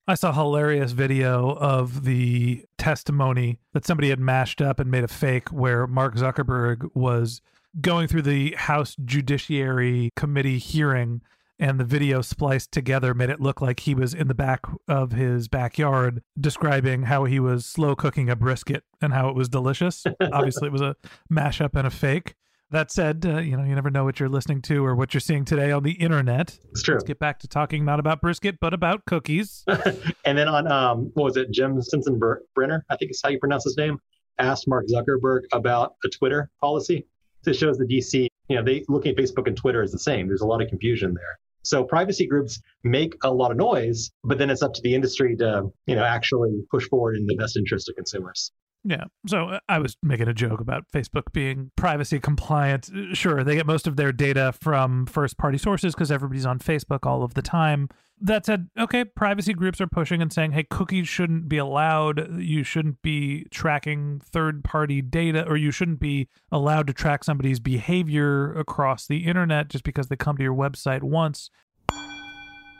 I 0.09 0.15
saw 0.15 0.31
a 0.31 0.33
hilarious 0.33 0.91
video 0.93 1.51
of 1.51 2.03
the 2.03 2.65
testimony 2.79 3.59
that 3.73 3.85
somebody 3.85 4.09
had 4.09 4.19
mashed 4.19 4.59
up 4.59 4.79
and 4.79 4.89
made 4.89 5.03
a 5.03 5.07
fake 5.07 5.49
where 5.49 5.85
Mark 5.85 6.15
Zuckerberg 6.15 6.89
was 6.95 7.43
going 7.79 8.07
through 8.07 8.23
the 8.23 8.55
House 8.55 8.95
Judiciary 9.05 10.09
Committee 10.15 10.57
hearing 10.57 11.21
and 11.59 11.79
the 11.79 11.83
video 11.83 12.23
spliced 12.23 12.71
together 12.71 13.13
made 13.13 13.29
it 13.29 13.39
look 13.39 13.61
like 13.61 13.81
he 13.81 13.93
was 13.93 14.15
in 14.15 14.27
the 14.27 14.33
back 14.33 14.61
of 14.87 15.11
his 15.11 15.47
backyard 15.47 16.23
describing 16.39 17.03
how 17.03 17.25
he 17.25 17.39
was 17.39 17.67
slow 17.67 17.95
cooking 17.95 18.31
a 18.31 18.35
brisket 18.35 18.83
and 18.99 19.13
how 19.13 19.29
it 19.29 19.35
was 19.35 19.47
delicious. 19.47 20.05
Obviously, 20.33 20.69
it 20.69 20.71
was 20.71 20.81
a 20.81 20.95
mashup 21.31 21.75
and 21.75 21.85
a 21.85 21.91
fake. 21.91 22.33
That 22.71 22.91
said, 22.91 23.25
uh, 23.25 23.39
you 23.39 23.57
know, 23.57 23.63
you 23.63 23.73
never 23.73 23.89
know 23.89 24.03
what 24.03 24.19
you're 24.19 24.29
listening 24.29 24.61
to 24.63 24.85
or 24.85 24.95
what 24.95 25.13
you're 25.13 25.21
seeing 25.21 25.43
today 25.43 25.71
on 25.71 25.81
the 25.81 25.93
internet. 25.93 26.59
It's 26.71 26.83
true. 26.83 26.95
Let's 26.95 27.03
get 27.03 27.17
back 27.17 27.39
to 27.39 27.47
talking 27.47 27.83
not 27.83 27.99
about 27.99 28.21
brisket, 28.21 28.59
but 28.59 28.75
about 28.75 29.05
cookies. 29.05 29.63
and 30.25 30.37
then 30.37 30.47
on, 30.47 30.71
um, 30.71 31.11
what 31.15 31.23
was 31.23 31.37
it, 31.37 31.49
Jim 31.49 31.81
Simpson 31.81 32.19
Brenner, 32.53 32.85
I 32.89 32.95
think 32.95 33.09
is 33.09 33.21
how 33.23 33.29
you 33.29 33.39
pronounce 33.39 33.63
his 33.63 33.75
name, 33.75 33.99
asked 34.37 34.67
Mark 34.67 34.85
Zuckerberg 34.87 35.41
about 35.51 35.95
a 36.05 36.09
Twitter 36.09 36.51
policy. 36.61 37.07
It 37.47 37.55
shows 37.55 37.77
the 37.79 37.85
DC, 37.85 38.27
you 38.49 38.55
know, 38.55 38.63
they 38.63 38.85
looking 38.87 39.13
at 39.13 39.17
Facebook 39.17 39.47
and 39.47 39.57
Twitter 39.57 39.81
is 39.81 39.91
the 39.91 39.99
same. 39.99 40.27
There's 40.27 40.41
a 40.41 40.47
lot 40.47 40.61
of 40.61 40.69
confusion 40.69 41.15
there. 41.15 41.39
So 41.63 41.83
privacy 41.83 42.27
groups 42.27 42.61
make 42.83 43.15
a 43.23 43.33
lot 43.33 43.51
of 43.51 43.57
noise, 43.57 44.11
but 44.23 44.37
then 44.37 44.49
it's 44.49 44.61
up 44.61 44.73
to 44.75 44.81
the 44.81 44.93
industry 44.93 45.35
to, 45.37 45.71
you 45.87 45.95
know, 45.95 46.03
actually 46.03 46.61
push 46.69 46.87
forward 46.87 47.17
in 47.17 47.25
the 47.25 47.35
best 47.35 47.57
interest 47.57 47.89
of 47.89 47.95
consumers. 47.95 48.51
Yeah. 48.83 49.05
So 49.27 49.49
uh, 49.49 49.59
I 49.67 49.79
was 49.79 49.97
making 50.01 50.27
a 50.27 50.33
joke 50.33 50.61
about 50.61 50.85
Facebook 50.93 51.33
being 51.33 51.71
privacy 51.75 52.19
compliant. 52.19 52.89
Uh, 52.95 53.13
Sure, 53.13 53.43
they 53.43 53.55
get 53.55 53.65
most 53.65 53.87
of 53.87 53.95
their 53.95 54.11
data 54.11 54.53
from 54.61 55.05
first 55.05 55.37
party 55.37 55.57
sources 55.57 55.93
because 55.93 56.11
everybody's 56.11 56.45
on 56.45 56.59
Facebook 56.59 57.05
all 57.05 57.23
of 57.23 57.33
the 57.33 57.41
time. 57.41 57.89
That 58.21 58.45
said, 58.45 58.69
okay, 58.77 59.05
privacy 59.05 59.53
groups 59.53 59.79
are 59.79 59.87
pushing 59.87 60.21
and 60.21 60.31
saying, 60.31 60.51
hey, 60.51 60.63
cookies 60.63 61.07
shouldn't 61.07 61.47
be 61.47 61.57
allowed. 61.57 62.39
You 62.39 62.63
shouldn't 62.63 63.01
be 63.01 63.45
tracking 63.49 64.21
third 64.23 64.63
party 64.63 65.01
data, 65.01 65.47
or 65.47 65.55
you 65.55 65.71
shouldn't 65.71 65.99
be 65.99 66.27
allowed 66.51 66.87
to 66.87 66.93
track 66.93 67.23
somebody's 67.23 67.59
behavior 67.59 68.53
across 68.53 69.07
the 69.07 69.25
internet 69.25 69.69
just 69.69 69.83
because 69.83 70.07
they 70.07 70.17
come 70.17 70.37
to 70.37 70.43
your 70.43 70.55
website 70.55 71.01
once. 71.01 71.49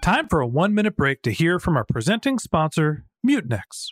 Time 0.02 0.28
for 0.28 0.40
a 0.42 0.48
one 0.48 0.74
minute 0.74 0.96
break 0.96 1.22
to 1.24 1.32
hear 1.32 1.60
from 1.60 1.78
our 1.78 1.86
presenting 1.86 2.40
sponsor, 2.40 3.06
Mutinex. 3.26 3.92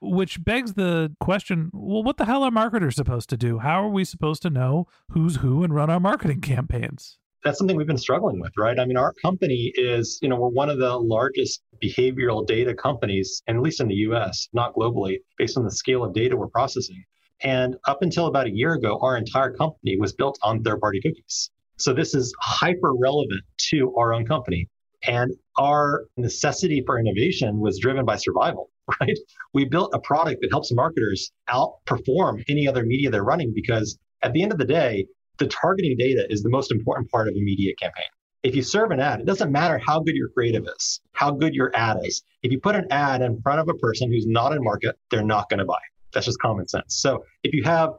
Which 0.00 0.42
begs 0.42 0.74
the 0.74 1.14
question 1.20 1.70
well, 1.72 2.02
what 2.02 2.16
the 2.16 2.24
hell 2.24 2.42
are 2.42 2.50
marketers 2.50 2.96
supposed 2.96 3.28
to 3.30 3.36
do? 3.36 3.58
How 3.58 3.84
are 3.84 3.88
we 3.88 4.04
supposed 4.04 4.42
to 4.42 4.50
know 4.50 4.86
who's 5.10 5.36
who 5.36 5.62
and 5.62 5.74
run 5.74 5.90
our 5.90 6.00
marketing 6.00 6.40
campaigns? 6.42 7.18
That's 7.44 7.58
something 7.58 7.76
we've 7.76 7.86
been 7.86 7.96
struggling 7.96 8.38
with, 8.38 8.52
right? 8.58 8.78
I 8.78 8.84
mean, 8.84 8.98
our 8.98 9.14
company 9.22 9.72
is, 9.74 10.18
you 10.20 10.28
know, 10.28 10.36
we're 10.36 10.48
one 10.48 10.68
of 10.68 10.78
the 10.78 10.96
largest 10.98 11.62
behavioral 11.82 12.46
data 12.46 12.74
companies, 12.74 13.42
and 13.46 13.56
at 13.56 13.62
least 13.62 13.80
in 13.80 13.88
the 13.88 13.94
US, 13.94 14.48
not 14.52 14.74
globally, 14.74 15.18
based 15.38 15.56
on 15.56 15.64
the 15.64 15.70
scale 15.70 16.04
of 16.04 16.12
data 16.12 16.36
we're 16.36 16.48
processing. 16.48 17.02
And 17.42 17.76
up 17.86 18.02
until 18.02 18.26
about 18.26 18.46
a 18.46 18.50
year 18.50 18.74
ago, 18.74 18.98
our 19.00 19.16
entire 19.16 19.52
company 19.52 19.96
was 19.98 20.12
built 20.12 20.38
on 20.42 20.62
third 20.62 20.80
party 20.80 21.00
cookies. 21.00 21.50
So 21.78 21.94
this 21.94 22.14
is 22.14 22.34
hyper 22.40 22.92
relevant 22.94 23.42
to 23.70 23.94
our 23.96 24.12
own 24.12 24.26
company. 24.26 24.68
And 25.06 25.32
our 25.58 26.04
necessity 26.16 26.82
for 26.84 26.98
innovation 26.98 27.60
was 27.60 27.78
driven 27.78 28.04
by 28.04 28.16
survival, 28.16 28.70
right? 29.00 29.18
We 29.54 29.64
built 29.64 29.94
a 29.94 30.00
product 30.00 30.40
that 30.42 30.50
helps 30.50 30.72
marketers 30.72 31.32
outperform 31.48 32.44
any 32.48 32.68
other 32.68 32.84
media 32.84 33.10
they're 33.10 33.24
running 33.24 33.52
because 33.54 33.98
at 34.22 34.32
the 34.32 34.42
end 34.42 34.52
of 34.52 34.58
the 34.58 34.64
day, 34.64 35.06
the 35.38 35.46
targeting 35.46 35.96
data 35.96 36.26
is 36.30 36.42
the 36.42 36.50
most 36.50 36.70
important 36.70 37.10
part 37.10 37.28
of 37.28 37.34
a 37.34 37.40
media 37.40 37.74
campaign. 37.80 38.04
If 38.42 38.54
you 38.54 38.62
serve 38.62 38.90
an 38.90 39.00
ad, 39.00 39.20
it 39.20 39.26
doesn't 39.26 39.52
matter 39.52 39.78
how 39.78 40.00
good 40.00 40.14
your 40.14 40.28
creative 40.28 40.66
is, 40.76 41.00
how 41.12 41.30
good 41.30 41.54
your 41.54 41.70
ad 41.74 41.98
is. 42.04 42.22
If 42.42 42.52
you 42.52 42.60
put 42.60 42.74
an 42.74 42.86
ad 42.90 43.20
in 43.22 43.40
front 43.42 43.60
of 43.60 43.68
a 43.68 43.74
person 43.74 44.10
who's 44.10 44.26
not 44.26 44.52
in 44.52 44.62
market, 44.62 44.96
they're 45.10 45.22
not 45.22 45.50
going 45.50 45.58
to 45.58 45.66
buy. 45.66 45.80
That's 46.12 46.26
just 46.26 46.38
common 46.40 46.66
sense. 46.66 46.96
So 46.96 47.24
if 47.42 47.52
you 47.52 47.62
have 47.64 47.90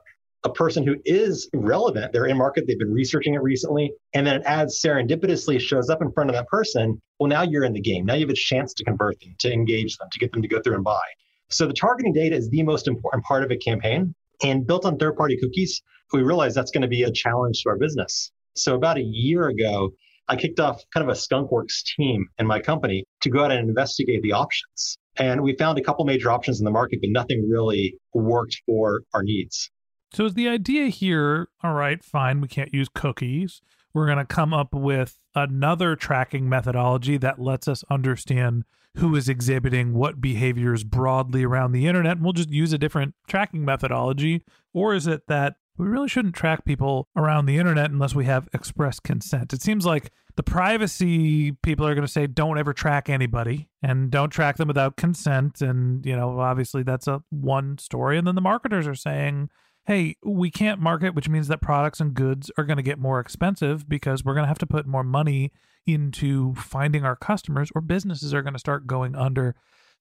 a 0.44 0.50
person 0.50 0.86
who 0.86 0.96
is 1.06 1.50
relevant, 1.54 2.14
they're 2.14 2.26
in 2.26 2.38
market, 2.38 2.66
they've 2.68 2.80
been 2.80 2.94
researching 2.94 3.36
it 3.36 3.42
recently, 3.42 3.94
and 4.14 4.26
then 4.26 4.38
an 4.38 4.44
ad 4.46 4.70
serendipitously 4.70 5.60
shows 5.60 5.90
up 5.90 6.02
in 6.02 6.12
front 6.12 6.30
of 6.30 6.36
that 6.36 6.48
person, 6.48 7.00
well, 7.20 7.30
now 7.30 7.44
you're 7.44 7.64
in 7.64 7.74
the 7.74 7.82
game. 7.82 8.06
Now 8.06 8.16
you 8.16 8.22
have 8.22 8.32
a 8.32 8.36
chance 8.36 8.74
to 8.74 8.84
convert 8.84 9.20
them, 9.20 9.36
to 9.40 9.54
engage 9.54 9.98
them, 9.98 10.08
to 10.12 10.20
get 10.20 10.32
them 10.32 10.42
to 10.42 10.48
go 10.48 10.60
through 10.62 10.76
and 10.76 10.84
buy. 10.84 11.02
So 11.50 11.68
the 11.68 11.74
targeting 11.74 12.14
data 12.14 12.36
is 12.36 12.50
the 12.50 12.64
most 12.64 12.88
important 12.88 13.24
part 13.24 13.44
of 13.44 13.52
a 13.52 13.58
campaign. 13.58 14.16
And 14.44 14.66
built 14.66 14.86
on 14.86 14.98
third 14.98 15.16
party 15.16 15.38
cookies, 15.40 15.82
we 16.12 16.24
realized 16.24 16.56
that's 16.56 16.72
going 16.72 16.82
to 16.82 16.88
be 16.88 17.04
a 17.04 17.12
challenge 17.12 17.62
to 17.62 17.70
our 17.70 17.78
business. 17.78 18.32
So 18.56 18.74
about 18.76 18.98
a 18.98 19.04
year 19.04 19.48
ago, 19.48 19.92
I 20.28 20.36
kicked 20.36 20.60
off 20.60 20.82
kind 20.94 21.08
of 21.08 21.16
a 21.16 21.20
skunkworks 21.20 21.84
team 21.96 22.28
in 22.40 22.48
my 22.48 22.60
company 22.60 23.04
to 23.22 23.30
go 23.30 23.44
out 23.44 23.52
and 23.52 23.70
investigate 23.70 24.22
the 24.24 24.32
options. 24.32 24.98
And 25.18 25.42
we 25.42 25.56
found 25.58 25.78
a 25.78 25.84
couple 25.84 26.06
major 26.06 26.32
options 26.32 26.60
in 26.60 26.66
the 26.66 26.72
market, 26.72 27.00
but 27.02 27.10
nothing 27.12 27.48
really 27.50 27.98
worked 28.14 28.62
for 28.66 29.04
our 29.14 29.24
needs. 29.24 29.70
So 30.14 30.26
is 30.26 30.34
the 30.34 30.50
idea 30.50 30.88
here, 30.88 31.48
all 31.64 31.74
right, 31.74 32.04
fine, 32.04 32.42
we 32.42 32.48
can't 32.48 32.74
use 32.74 32.90
cookies. 32.94 33.62
We're 33.94 34.06
going 34.06 34.18
to 34.18 34.26
come 34.26 34.54
up 34.54 34.74
with 34.74 35.20
another 35.36 35.96
tracking 35.96 36.50
methodology 36.50 37.18
that 37.18 37.40
lets 37.40 37.68
us 37.68 37.84
understand 37.90 38.64
who 38.98 39.16
is 39.16 39.30
exhibiting 39.30 39.94
what 39.94 40.20
behaviors 40.20 40.84
broadly 40.84 41.46
around 41.46 41.72
the 41.72 41.88
internet, 41.88 42.18
and 42.18 42.24
we'll 42.24 42.34
just 42.34 42.50
use 42.50 42.74
a 42.74 42.78
different 42.78 43.16
tracking 43.28 43.64
methodology? 43.64 44.44
Or 44.74 44.94
is 44.94 45.08
it 45.08 45.28
that 45.28 45.56
we 45.78 45.88
really 45.88 46.10
shouldn't 46.10 46.36
track 46.36 46.66
people 46.66 47.08
around 47.16 47.46
the 47.46 47.58
internet 47.58 47.90
unless 47.90 48.14
we 48.14 48.26
have 48.26 48.50
express 48.54 49.00
consent? 49.00 49.54
It 49.54 49.62
seems 49.62 49.86
like 49.86 50.12
the 50.36 50.44
privacy 50.44 51.54
people 51.64 51.88
are 51.88 51.96
going 51.96 52.06
to 52.06 52.12
say 52.12 52.28
don't 52.28 52.58
ever 52.58 52.74
track 52.74 53.10
anybody 53.10 53.70
and 53.82 54.12
don't 54.12 54.30
track 54.30 54.58
them 54.58 54.68
without 54.68 54.98
consent. 54.98 55.62
And, 55.62 56.06
you 56.06 56.16
know, 56.16 56.40
obviously 56.40 56.84
that's 56.84 57.08
a 57.08 57.24
one 57.30 57.78
story. 57.78 58.18
And 58.18 58.28
then 58.28 58.36
the 58.36 58.42
marketers 58.42 58.88
are 58.88 58.96
saying, 58.96 59.50
hey, 59.92 60.16
we 60.24 60.50
can't 60.50 60.80
market, 60.80 61.14
which 61.14 61.28
means 61.28 61.50
that 61.50 61.60
products 61.60 62.00
and 62.00 62.14
goods 62.14 62.50
are 62.58 62.64
going 62.64 62.78
to 62.78 62.84
get 62.84 62.98
more 62.98 63.20
expensive 63.20 63.90
because 63.90 64.24
we're 64.24 64.34
going 64.34 64.46
to 64.46 64.48
have 64.48 64.58
to 64.58 64.66
put 64.66 64.88
more 64.88 65.04
money 65.04 65.52
into 65.86 66.54
finding 66.56 67.04
our 67.04 67.18
customers 67.18 67.70
or 67.76 67.82
businesses 67.82 68.34
are 68.34 68.42
going 68.42 68.54
to 68.54 68.60
start 68.60 68.88
going 68.88 69.16
under. 69.18 69.54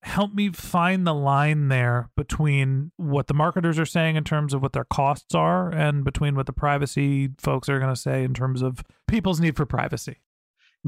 Help 0.04 0.32
me 0.32 0.48
find 0.50 1.04
the 1.04 1.12
line 1.12 1.66
there 1.66 2.08
between 2.16 2.92
what 2.98 3.26
the 3.26 3.34
marketers 3.34 3.80
are 3.80 3.86
saying 3.86 4.14
in 4.14 4.22
terms 4.22 4.54
of 4.54 4.62
what 4.62 4.74
their 4.74 4.84
costs 4.84 5.34
are 5.34 5.70
and 5.70 6.04
between 6.04 6.36
what 6.36 6.46
the 6.46 6.52
privacy 6.52 7.30
folks 7.38 7.68
are 7.68 7.80
going 7.80 7.92
to 7.92 8.00
say 8.00 8.22
in 8.22 8.32
terms 8.32 8.62
of 8.62 8.84
people's 9.08 9.40
need 9.40 9.56
for 9.56 9.66
privacy. 9.66 10.18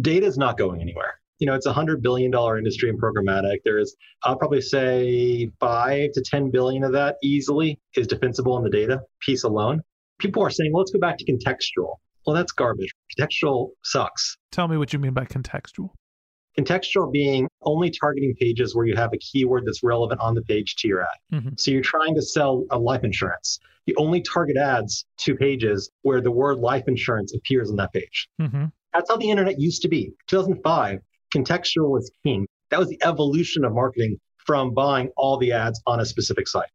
Data 0.00 0.26
is 0.26 0.38
not 0.38 0.56
going 0.56 0.80
anywhere 0.80 1.18
you 1.38 1.46
know, 1.46 1.54
it's 1.54 1.66
a 1.66 1.72
hundred 1.72 2.02
billion 2.02 2.30
dollar 2.30 2.58
industry 2.58 2.88
in 2.88 2.98
programmatic. 2.98 3.58
There 3.64 3.78
is, 3.78 3.96
I'll 4.24 4.36
probably 4.36 4.60
say 4.60 5.50
five 5.58 6.12
to 6.12 6.22
10 6.22 6.50
billion 6.50 6.84
of 6.84 6.92
that 6.92 7.16
easily 7.22 7.80
is 7.96 8.06
defensible 8.06 8.56
in 8.58 8.64
the 8.64 8.70
data 8.70 9.00
piece 9.20 9.44
alone. 9.44 9.82
People 10.18 10.42
are 10.44 10.50
saying, 10.50 10.72
well, 10.72 10.82
let's 10.82 10.92
go 10.92 11.00
back 11.00 11.18
to 11.18 11.24
contextual. 11.24 11.96
Well, 12.26 12.36
that's 12.36 12.52
garbage. 12.52 12.90
Contextual 13.18 13.70
sucks. 13.82 14.36
Tell 14.52 14.68
me 14.68 14.76
what 14.76 14.92
you 14.92 14.98
mean 14.98 15.12
by 15.12 15.24
contextual. 15.24 15.90
Contextual 16.58 17.10
being 17.10 17.48
only 17.62 17.90
targeting 17.90 18.34
pages 18.38 18.76
where 18.76 18.84
you 18.84 18.94
have 18.94 19.12
a 19.12 19.18
keyword 19.18 19.64
that's 19.66 19.82
relevant 19.82 20.20
on 20.20 20.34
the 20.34 20.42
page 20.42 20.76
to 20.76 20.88
your 20.88 21.02
ad. 21.02 21.08
Mm-hmm. 21.32 21.48
So 21.56 21.70
you're 21.70 21.82
trying 21.82 22.14
to 22.14 22.22
sell 22.22 22.64
a 22.70 22.78
life 22.78 23.04
insurance. 23.04 23.58
You 23.86 23.94
only 23.96 24.22
target 24.22 24.56
ads 24.56 25.06
to 25.20 25.34
pages 25.34 25.90
where 26.02 26.20
the 26.20 26.30
word 26.30 26.58
life 26.58 26.84
insurance 26.86 27.34
appears 27.34 27.70
on 27.70 27.76
that 27.76 27.92
page. 27.92 28.28
Mm-hmm. 28.40 28.66
That's 28.92 29.10
how 29.10 29.16
the 29.16 29.30
internet 29.30 29.58
used 29.58 29.82
to 29.82 29.88
be. 29.88 30.12
2005, 30.28 31.00
contextual 31.34 31.90
was 31.90 32.10
king. 32.24 32.46
That 32.70 32.78
was 32.78 32.88
the 32.88 33.00
evolution 33.04 33.64
of 33.64 33.72
marketing 33.72 34.18
from 34.38 34.74
buying 34.74 35.10
all 35.16 35.36
the 35.36 35.52
ads 35.52 35.80
on 35.86 36.00
a 36.00 36.04
specific 36.04 36.48
site. 36.48 36.70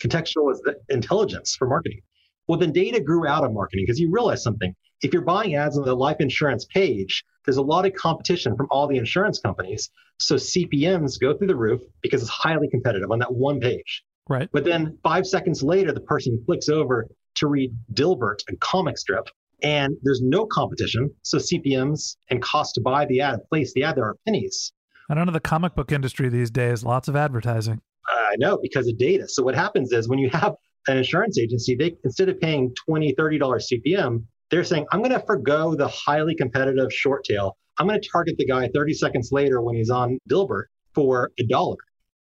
Contextual 0.00 0.44
was 0.44 0.60
the 0.62 0.76
intelligence 0.88 1.54
for 1.56 1.68
marketing. 1.68 2.00
Well, 2.48 2.58
then 2.58 2.72
data 2.72 3.00
grew 3.00 3.26
out 3.26 3.44
of 3.44 3.52
marketing 3.52 3.84
because 3.86 4.00
you 4.00 4.10
realize 4.10 4.42
something. 4.42 4.74
If 5.02 5.12
you're 5.12 5.22
buying 5.22 5.54
ads 5.54 5.78
on 5.78 5.84
the 5.84 5.94
life 5.94 6.16
insurance 6.20 6.64
page, 6.64 7.24
there's 7.44 7.56
a 7.56 7.62
lot 7.62 7.86
of 7.86 7.94
competition 7.94 8.56
from 8.56 8.66
all 8.70 8.86
the 8.86 8.96
insurance 8.96 9.38
companies. 9.38 9.90
So 10.18 10.36
CPMs 10.36 11.20
go 11.20 11.36
through 11.36 11.48
the 11.48 11.56
roof 11.56 11.80
because 12.00 12.22
it's 12.22 12.30
highly 12.30 12.68
competitive 12.68 13.10
on 13.10 13.18
that 13.20 13.32
one 13.32 13.60
page. 13.60 14.02
Right. 14.28 14.48
But 14.52 14.64
then 14.64 14.98
five 15.02 15.26
seconds 15.26 15.62
later, 15.62 15.92
the 15.92 16.00
person 16.00 16.42
clicks 16.46 16.68
over 16.68 17.08
to 17.36 17.46
read 17.46 17.74
Dilbert, 17.92 18.38
a 18.48 18.56
comic 18.56 18.98
strip, 18.98 19.28
and 19.62 19.96
there's 20.02 20.20
no 20.22 20.46
competition. 20.46 21.10
So 21.22 21.38
CPMs 21.38 22.16
and 22.30 22.42
cost 22.42 22.74
to 22.76 22.80
buy 22.80 23.06
the 23.06 23.20
ad, 23.20 23.40
place 23.48 23.72
the 23.74 23.84
ad, 23.84 23.96
there 23.96 24.04
are 24.04 24.16
pennies. 24.26 24.72
I 25.10 25.14
don't 25.14 25.26
know 25.26 25.32
the 25.32 25.40
comic 25.40 25.74
book 25.74 25.92
industry 25.92 26.28
these 26.28 26.50
days, 26.50 26.84
lots 26.84 27.08
of 27.08 27.16
advertising. 27.16 27.80
I 28.08 28.36
know 28.38 28.58
because 28.62 28.88
of 28.88 28.98
data. 28.98 29.28
So 29.28 29.42
what 29.42 29.54
happens 29.54 29.92
is 29.92 30.08
when 30.08 30.18
you 30.18 30.30
have 30.30 30.54
an 30.88 30.96
insurance 30.96 31.38
agency, 31.38 31.76
they 31.76 31.96
instead 32.04 32.28
of 32.28 32.40
paying 32.40 32.74
$20, 32.88 33.14
$30 33.14 33.40
CPM, 33.40 34.24
they're 34.50 34.64
saying, 34.64 34.86
I'm 34.92 35.00
going 35.00 35.12
to 35.12 35.24
forego 35.26 35.74
the 35.74 35.88
highly 35.88 36.34
competitive 36.34 36.92
short 36.92 37.24
tail. 37.24 37.56
I'm 37.78 37.86
going 37.86 38.00
to 38.00 38.08
target 38.08 38.36
the 38.38 38.46
guy 38.46 38.68
30 38.74 38.94
seconds 38.94 39.30
later 39.32 39.60
when 39.62 39.76
he's 39.76 39.90
on 39.90 40.18
Dilbert 40.30 40.64
for 40.94 41.30
a 41.38 41.44
dollar. 41.44 41.76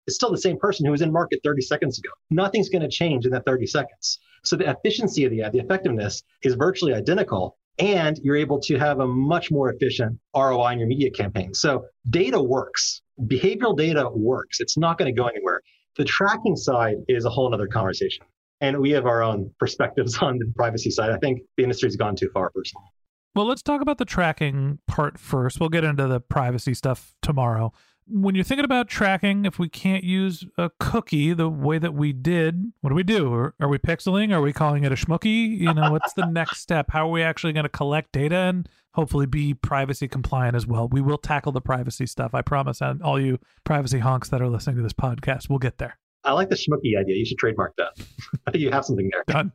It's 0.09 0.15
still 0.15 0.31
the 0.31 0.39
same 0.39 0.57
person 0.57 0.87
who 0.87 0.91
was 0.91 1.03
in 1.03 1.11
market 1.11 1.39
30 1.43 1.61
seconds 1.61 1.99
ago. 1.99 2.09
Nothing's 2.31 2.67
going 2.67 2.81
to 2.81 2.87
change 2.87 3.25
in 3.25 3.31
that 3.33 3.45
30 3.45 3.67
seconds. 3.67 4.17
So 4.43 4.55
the 4.55 4.67
efficiency 4.67 5.23
of 5.23 5.29
the 5.29 5.43
ad, 5.43 5.51
the 5.51 5.59
effectiveness 5.59 6.23
is 6.41 6.55
virtually 6.55 6.95
identical. 6.95 7.59
And 7.77 8.17
you're 8.23 8.35
able 8.35 8.59
to 8.61 8.79
have 8.79 9.01
a 9.01 9.05
much 9.07 9.51
more 9.51 9.71
efficient 9.71 10.19
ROI 10.35 10.71
in 10.71 10.79
your 10.79 10.87
media 10.87 11.11
campaign. 11.11 11.53
So 11.53 11.85
data 12.09 12.41
works. 12.41 13.03
Behavioral 13.21 13.77
data 13.77 14.09
works. 14.11 14.59
It's 14.59 14.79
not 14.79 14.97
going 14.97 15.13
to 15.13 15.21
go 15.21 15.27
anywhere. 15.27 15.61
The 15.95 16.05
tracking 16.05 16.55
side 16.55 16.95
is 17.07 17.25
a 17.25 17.29
whole 17.29 17.53
other 17.53 17.67
conversation. 17.67 18.25
And 18.61 18.79
we 18.79 18.89
have 18.91 19.05
our 19.05 19.21
own 19.21 19.51
perspectives 19.59 20.17
on 20.21 20.39
the 20.39 20.51
privacy 20.55 20.89
side. 20.89 21.11
I 21.11 21.17
think 21.19 21.41
the 21.55 21.61
industry's 21.61 21.95
gone 21.95 22.15
too 22.15 22.31
far 22.33 22.49
personally. 22.49 22.87
Well, 23.35 23.45
let's 23.45 23.61
talk 23.61 23.81
about 23.81 23.99
the 23.99 24.05
tracking 24.05 24.79
part 24.87 25.19
first. 25.19 25.59
We'll 25.59 25.69
get 25.69 25.83
into 25.83 26.07
the 26.07 26.19
privacy 26.19 26.73
stuff 26.73 27.13
tomorrow 27.21 27.71
when 28.09 28.35
you're 28.35 28.43
thinking 28.43 28.65
about 28.65 28.87
tracking, 28.87 29.45
if 29.45 29.59
we 29.59 29.69
can't 29.69 30.03
use 30.03 30.45
a 30.57 30.71
cookie 30.79 31.33
the 31.33 31.49
way 31.49 31.77
that 31.77 31.93
we 31.93 32.13
did, 32.13 32.71
what 32.81 32.89
do 32.89 32.95
we 32.95 33.03
do? 33.03 33.33
Are, 33.33 33.53
are 33.59 33.67
we 33.67 33.77
pixeling? 33.77 34.31
Are 34.31 34.41
we 34.41 34.53
calling 34.53 34.83
it 34.83 34.91
a 34.91 34.95
schmookie? 34.95 35.57
You 35.57 35.73
know, 35.73 35.91
what's 35.91 36.13
the 36.13 36.25
next 36.25 36.57
step? 36.61 36.91
How 36.91 37.07
are 37.07 37.11
we 37.11 37.21
actually 37.21 37.53
going 37.53 37.63
to 37.63 37.69
collect 37.69 38.11
data 38.11 38.35
and 38.35 38.69
hopefully 38.93 39.25
be 39.25 39.53
privacy 39.53 40.07
compliant 40.07 40.55
as 40.55 40.65
well? 40.65 40.87
We 40.87 41.01
will 41.01 41.17
tackle 41.17 41.51
the 41.51 41.61
privacy 41.61 42.05
stuff. 42.05 42.33
I 42.33 42.41
promise. 42.41 42.81
And 42.81 43.01
all 43.01 43.19
you 43.19 43.39
privacy 43.63 43.99
honks 43.99 44.29
that 44.29 44.41
are 44.41 44.49
listening 44.49 44.77
to 44.77 44.83
this 44.83 44.93
podcast, 44.93 45.49
we'll 45.49 45.59
get 45.59 45.77
there. 45.77 45.97
I 46.23 46.33
like 46.33 46.49
the 46.49 46.55
schmookie 46.55 46.99
idea. 46.99 47.15
You 47.15 47.25
should 47.25 47.37
trademark 47.37 47.75
that. 47.77 47.93
I 48.47 48.51
think 48.51 48.61
you 48.61 48.71
have 48.71 48.85
something 48.85 49.09
there. 49.11 49.23
Done. 49.27 49.51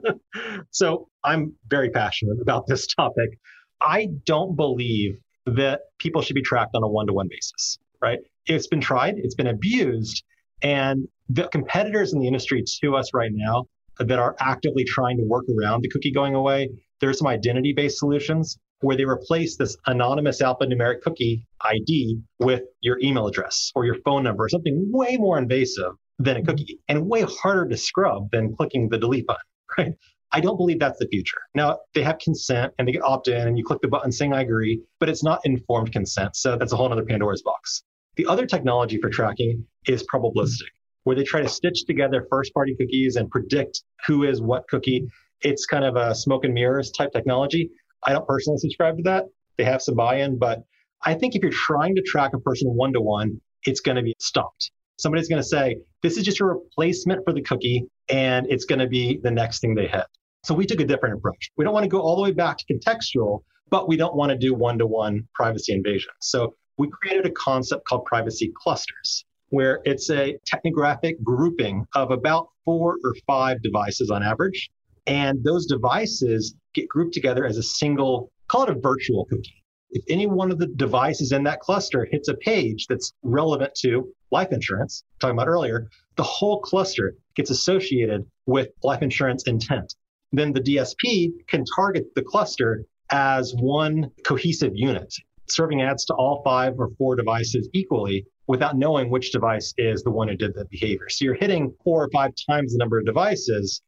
so 0.70 1.08
I'm 1.22 1.54
very 1.68 1.90
passionate 1.90 2.40
about 2.40 2.66
this 2.66 2.86
topic. 2.86 3.38
I 3.80 4.08
don't 4.24 4.56
believe 4.56 5.18
that 5.46 5.80
people 5.98 6.22
should 6.22 6.34
be 6.34 6.42
tracked 6.42 6.74
on 6.74 6.82
a 6.82 6.88
one 6.88 7.06
to 7.06 7.12
one 7.12 7.28
basis, 7.28 7.78
right? 8.00 8.18
It's 8.46 8.66
been 8.66 8.80
tried, 8.80 9.14
it's 9.18 9.34
been 9.34 9.46
abused, 9.46 10.22
and 10.62 11.08
the 11.28 11.48
competitors 11.48 12.12
in 12.12 12.20
the 12.20 12.26
industry 12.26 12.64
to 12.82 12.96
us 12.96 13.10
right 13.14 13.30
now 13.32 13.66
that 13.98 14.18
are 14.18 14.36
actively 14.40 14.84
trying 14.84 15.16
to 15.18 15.24
work 15.24 15.44
around 15.48 15.82
the 15.82 15.88
cookie 15.88 16.12
going 16.12 16.34
away, 16.34 16.70
there's 17.00 17.18
some 17.18 17.26
identity 17.26 17.72
based 17.72 17.98
solutions 17.98 18.58
where 18.80 18.96
they 18.96 19.04
replace 19.04 19.56
this 19.56 19.76
anonymous 19.86 20.42
alphanumeric 20.42 21.00
cookie 21.02 21.46
ID 21.60 22.18
with 22.38 22.62
your 22.80 22.98
email 23.00 23.26
address 23.26 23.70
or 23.74 23.84
your 23.84 23.96
phone 24.04 24.24
number, 24.24 24.48
something 24.48 24.90
way 24.92 25.16
more 25.16 25.38
invasive 25.38 25.92
than 26.18 26.36
a 26.36 26.40
mm-hmm. 26.40 26.48
cookie 26.48 26.80
and 26.88 27.08
way 27.08 27.22
harder 27.22 27.68
to 27.68 27.76
scrub 27.76 28.30
than 28.32 28.54
clicking 28.56 28.88
the 28.88 28.98
delete 28.98 29.26
button, 29.26 29.42
right? 29.78 29.92
I 30.34 30.40
don't 30.40 30.56
believe 30.56 30.78
that's 30.78 30.98
the 30.98 31.06
future. 31.08 31.38
Now, 31.54 31.78
they 31.94 32.02
have 32.02 32.18
consent 32.18 32.72
and 32.78 32.88
they 32.88 32.92
get 32.92 33.02
opt 33.04 33.28
in 33.28 33.48
and 33.48 33.58
you 33.58 33.64
click 33.64 33.80
the 33.82 33.88
button 33.88 34.10
saying 34.10 34.32
I 34.32 34.40
agree, 34.40 34.80
but 34.98 35.08
it's 35.08 35.22
not 35.22 35.40
informed 35.44 35.92
consent. 35.92 36.36
So 36.36 36.56
that's 36.56 36.72
a 36.72 36.76
whole 36.76 36.90
other 36.90 37.04
Pandora's 37.04 37.42
box. 37.42 37.82
The 38.16 38.26
other 38.26 38.46
technology 38.46 38.98
for 38.98 39.10
tracking 39.10 39.66
is 39.86 40.04
probabilistic, 40.12 40.70
where 41.04 41.16
they 41.16 41.24
try 41.24 41.42
to 41.42 41.48
stitch 41.48 41.84
together 41.86 42.26
first 42.30 42.54
party 42.54 42.74
cookies 42.78 43.16
and 43.16 43.30
predict 43.30 43.82
who 44.06 44.24
is 44.24 44.40
what 44.40 44.66
cookie. 44.68 45.06
It's 45.42 45.66
kind 45.66 45.84
of 45.84 45.96
a 45.96 46.14
smoke 46.14 46.44
and 46.44 46.54
mirrors 46.54 46.90
type 46.90 47.12
technology. 47.12 47.70
I 48.06 48.12
don't 48.12 48.26
personally 48.26 48.58
subscribe 48.58 48.96
to 48.96 49.02
that. 49.04 49.24
They 49.58 49.64
have 49.64 49.82
some 49.82 49.94
buy 49.94 50.16
in, 50.16 50.38
but 50.38 50.62
I 51.04 51.14
think 51.14 51.34
if 51.34 51.42
you're 51.42 51.52
trying 51.52 51.94
to 51.96 52.02
track 52.02 52.32
a 52.34 52.38
person 52.38 52.70
one 52.70 52.92
to 52.94 53.00
one, 53.00 53.40
it's 53.64 53.80
going 53.80 53.96
to 53.96 54.02
be 54.02 54.14
stopped. 54.18 54.70
Somebody's 54.98 55.28
going 55.28 55.42
to 55.42 55.48
say, 55.48 55.76
this 56.02 56.16
is 56.16 56.24
just 56.24 56.40
a 56.40 56.44
replacement 56.44 57.24
for 57.24 57.32
the 57.32 57.42
cookie, 57.42 57.86
and 58.08 58.46
it's 58.48 58.64
going 58.64 58.78
to 58.78 58.86
be 58.86 59.18
the 59.22 59.30
next 59.30 59.60
thing 59.60 59.74
they 59.74 59.88
hit. 59.88 60.04
So 60.44 60.54
we 60.54 60.66
took 60.66 60.80
a 60.80 60.84
different 60.84 61.14
approach. 61.14 61.50
We 61.56 61.64
don't 61.64 61.72
want 61.72 61.84
to 61.84 61.88
go 61.88 62.00
all 62.00 62.16
the 62.16 62.22
way 62.22 62.32
back 62.32 62.58
to 62.58 62.64
contextual, 62.74 63.42
but 63.70 63.86
we 63.86 63.96
don't 63.96 64.16
want 64.16 64.30
to 64.30 64.36
do 64.36 64.54
one 64.54 64.76
to 64.78 64.86
one 64.88 65.28
privacy 65.34 65.72
invasion. 65.72 66.10
So 66.20 66.56
we 66.78 66.88
created 66.88 67.26
a 67.26 67.30
concept 67.30 67.86
called 67.86 68.06
privacy 68.06 68.52
clusters, 68.56 69.24
where 69.50 69.80
it's 69.84 70.10
a 70.10 70.36
technographic 70.52 71.22
grouping 71.22 71.86
of 71.94 72.10
about 72.10 72.48
four 72.64 72.96
or 73.04 73.14
five 73.24 73.62
devices 73.62 74.10
on 74.10 74.24
average. 74.24 74.68
And 75.06 75.44
those 75.44 75.66
devices 75.66 76.56
get 76.74 76.88
grouped 76.88 77.14
together 77.14 77.46
as 77.46 77.56
a 77.56 77.62
single, 77.62 78.32
call 78.48 78.64
it 78.64 78.70
a 78.70 78.80
virtual 78.80 79.26
cookie. 79.26 79.62
If 79.90 80.02
any 80.08 80.26
one 80.26 80.50
of 80.50 80.58
the 80.58 80.66
devices 80.66 81.30
in 81.30 81.44
that 81.44 81.60
cluster 81.60 82.08
hits 82.10 82.26
a 82.26 82.34
page 82.34 82.86
that's 82.88 83.12
relevant 83.22 83.74
to 83.82 84.12
life 84.32 84.50
insurance, 84.50 85.04
talking 85.20 85.36
about 85.36 85.48
earlier, 85.48 85.88
the 86.16 86.22
whole 86.24 86.60
cluster 86.60 87.14
gets 87.36 87.50
associated 87.50 88.24
with 88.46 88.70
life 88.82 89.02
insurance 89.02 89.44
intent 89.46 89.94
then 90.32 90.52
the 90.52 90.60
DSP 90.60 91.32
can 91.48 91.64
target 91.76 92.06
the 92.14 92.22
cluster 92.22 92.84
as 93.10 93.54
one 93.54 94.10
cohesive 94.24 94.72
unit, 94.74 95.12
serving 95.48 95.82
ads 95.82 96.04
to 96.06 96.14
all 96.14 96.42
five 96.42 96.74
or 96.78 96.90
four 96.96 97.14
devices 97.16 97.68
equally 97.74 98.24
without 98.46 98.76
knowing 98.76 99.10
which 99.10 99.32
device 99.32 99.72
is 99.78 100.02
the 100.02 100.10
one 100.10 100.28
who 100.28 100.36
did 100.36 100.54
the 100.54 100.64
behavior. 100.70 101.08
So 101.08 101.24
you're 101.24 101.34
hitting 101.34 101.74
four 101.84 102.04
or 102.04 102.10
five 102.12 102.32
times 102.48 102.72
the 102.72 102.78
number 102.78 102.98
of 102.98 103.04
devices, 103.04 103.82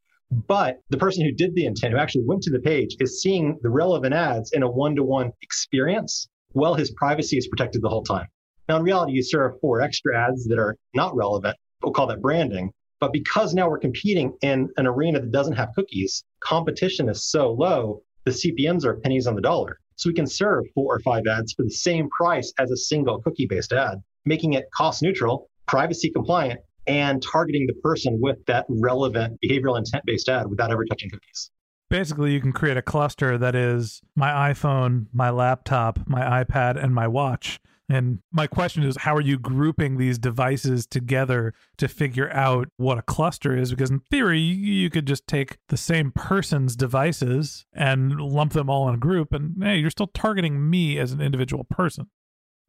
but 0.47 0.81
the 0.91 0.99
person 0.99 1.25
who 1.25 1.33
did 1.33 1.55
the 1.55 1.67
intent, 1.67 1.93
who 1.93 1.99
actually 1.99 2.25
went 2.25 2.43
to 2.43 2.51
the 2.51 2.61
page, 2.61 2.97
is 3.01 3.23
seeing 3.23 3.59
the 3.63 3.71
relevant 3.71 4.15
ads 4.15 4.53
in 4.53 4.63
a 4.63 4.71
one 4.71 4.95
to 4.97 5.03
one 5.03 5.33
experience 5.43 6.29
while 6.53 6.75
his 6.75 6.93
privacy 6.93 7.37
is 7.37 7.49
protected 7.49 7.83
the 7.83 7.89
whole 7.89 8.05
time. 8.05 8.27
Now, 8.69 8.77
in 8.77 8.83
reality, 8.83 9.13
you 9.13 9.23
serve 9.23 9.61
four 9.61 9.81
extra 9.81 10.17
ads 10.17 10.47
that 10.47 10.59
are 10.59 10.77
not 10.95 11.15
relevant. 11.15 11.57
We'll 11.83 11.93
call 11.93 12.07
that 12.07 12.23
branding. 12.23 12.73
But 13.05 13.13
because 13.13 13.53
now 13.53 13.69
we're 13.69 13.81
competing 13.81 14.33
in 14.41 14.71
an 14.79 14.87
arena 14.87 15.21
that 15.21 15.31
doesn't 15.31 15.57
have 15.57 15.75
cookies, 15.77 16.25
competition 16.41 17.11
is 17.11 17.23
so 17.31 17.53
low, 17.53 18.01
the 18.25 18.31
CPMs 18.31 18.87
are 18.87 18.95
pennies 18.95 19.27
on 19.27 19.35
the 19.35 19.43
dollar. 19.43 19.79
So 19.97 20.09
we 20.09 20.15
can 20.15 20.27
serve 20.27 20.65
four 20.75 20.97
or 20.97 21.01
five 21.01 21.25
ads 21.31 21.53
for 21.53 21.65
the 21.65 21.71
same 21.71 22.09
price 22.09 22.51
as 22.59 22.71
a 22.71 22.79
single 22.79 23.21
cookie 23.21 23.45
based 23.47 23.75
ad, 23.75 24.03
making 24.25 24.55
it 24.55 24.71
cost 24.75 25.03
neutral, 25.03 25.51
privacy 25.67 26.09
compliant, 26.09 26.61
and 26.87 27.23
targeting 27.23 27.67
the 27.67 27.75
person 27.75 28.17
with 28.23 28.39
that 28.47 28.65
relevant 28.71 29.39
behavioral 29.45 29.77
intent 29.77 30.03
based 30.07 30.31
ad 30.31 30.49
without 30.49 30.73
ever 30.73 30.87
touching 30.87 31.11
cookies. 31.11 31.51
Basically, 31.91 32.33
you 32.33 32.41
can 32.41 32.55
create 32.55 32.79
a 32.79 32.83
cluster 32.83 33.37
that 33.37 33.55
is 33.55 34.01
my 34.17 34.51
iPhone, 34.51 35.09
my 35.13 35.29
laptop, 35.29 36.09
my 36.09 36.43
iPad, 36.43 36.83
and 36.83 36.95
my 36.95 37.07
watch 37.07 37.61
and 37.89 38.21
my 38.33 38.47
question 38.47 38.83
is, 38.83 38.97
how 38.97 39.15
are 39.15 39.21
you 39.21 39.39
grouping 39.39 39.99
these 39.99 40.19
devices 40.19 40.87
together 40.87 41.53
to 41.77 41.89
figure 41.89 42.31
out 42.33 42.69
what 42.77 42.99
a 42.99 43.03
cluster 43.03 43.57
is? 43.57 43.71
Because 43.71 43.91
in 43.91 44.01
theory, 44.11 44.41
you 44.41 44.89
could 44.89 45.07
just 45.07 45.27
take 45.27 45.59
the 45.69 45.77
same 45.77 46.11
person's 46.11 46.77
devices 46.77 47.67
and 47.75 48.21
lump 48.21 48.53
them 48.53 48.71
all 48.71 48.89
in 48.89 48.95
a 48.95 48.99
group, 48.99 49.33
and 49.33 49.63
hey, 49.63 49.77
you're 49.77 49.91
still 49.91 50.07
targeting 50.09 50.71
me 50.71 50.99
as 50.99 51.13
an 51.13 51.21
individual 51.21 51.65
person. 51.65 52.09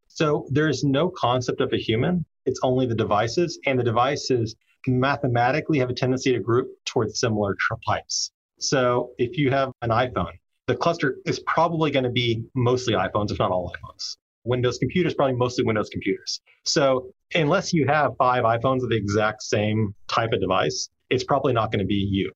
So 0.08 0.47
there's 0.49 0.84
no 0.84 1.10
concept 1.10 1.62
of 1.62 1.73
a 1.73 1.78
human. 1.78 2.25
It's 2.45 2.60
only 2.63 2.86
the 2.86 2.95
devices, 2.95 3.60
and 3.65 3.80
the 3.80 3.84
devices 3.84 4.56
mathematically 4.88 5.80
have 5.80 5.89
a 5.89 5.93
tendency 5.93 6.32
to 6.32 6.39
group 6.39 6.67
towards 6.86 7.19
similar 7.19 7.56
types. 7.88 8.32
So 8.60 9.12
if 9.17 9.38
you 9.38 9.49
have 9.51 9.71
an 9.82 9.89
iPhone, 9.89 10.34
the 10.67 10.75
cluster 10.75 11.17
is 11.25 11.39
probably 11.41 11.91
going 11.91 12.04
to 12.04 12.10
be 12.10 12.45
mostly 12.54 12.93
iPhones, 12.93 13.32
if 13.32 13.39
not 13.39 13.51
all 13.51 13.73
iPhones. 13.73 14.17
Windows 14.45 14.77
computers, 14.77 15.13
probably 15.13 15.36
mostly 15.36 15.63
Windows 15.63 15.89
computers. 15.89 16.41
So 16.63 17.10
unless 17.34 17.73
you 17.73 17.86
have 17.88 18.13
five 18.17 18.43
iPhones 18.43 18.84
of 18.84 18.89
the 18.89 18.95
exact 18.95 19.43
same 19.43 19.93
type 20.08 20.31
of 20.34 20.39
device, 20.39 20.89
it's 21.10 21.23
probably 21.23 21.53
not 21.53 21.71
going 21.71 21.79
to 21.79 21.86
be 21.86 21.95
you. 21.95 22.31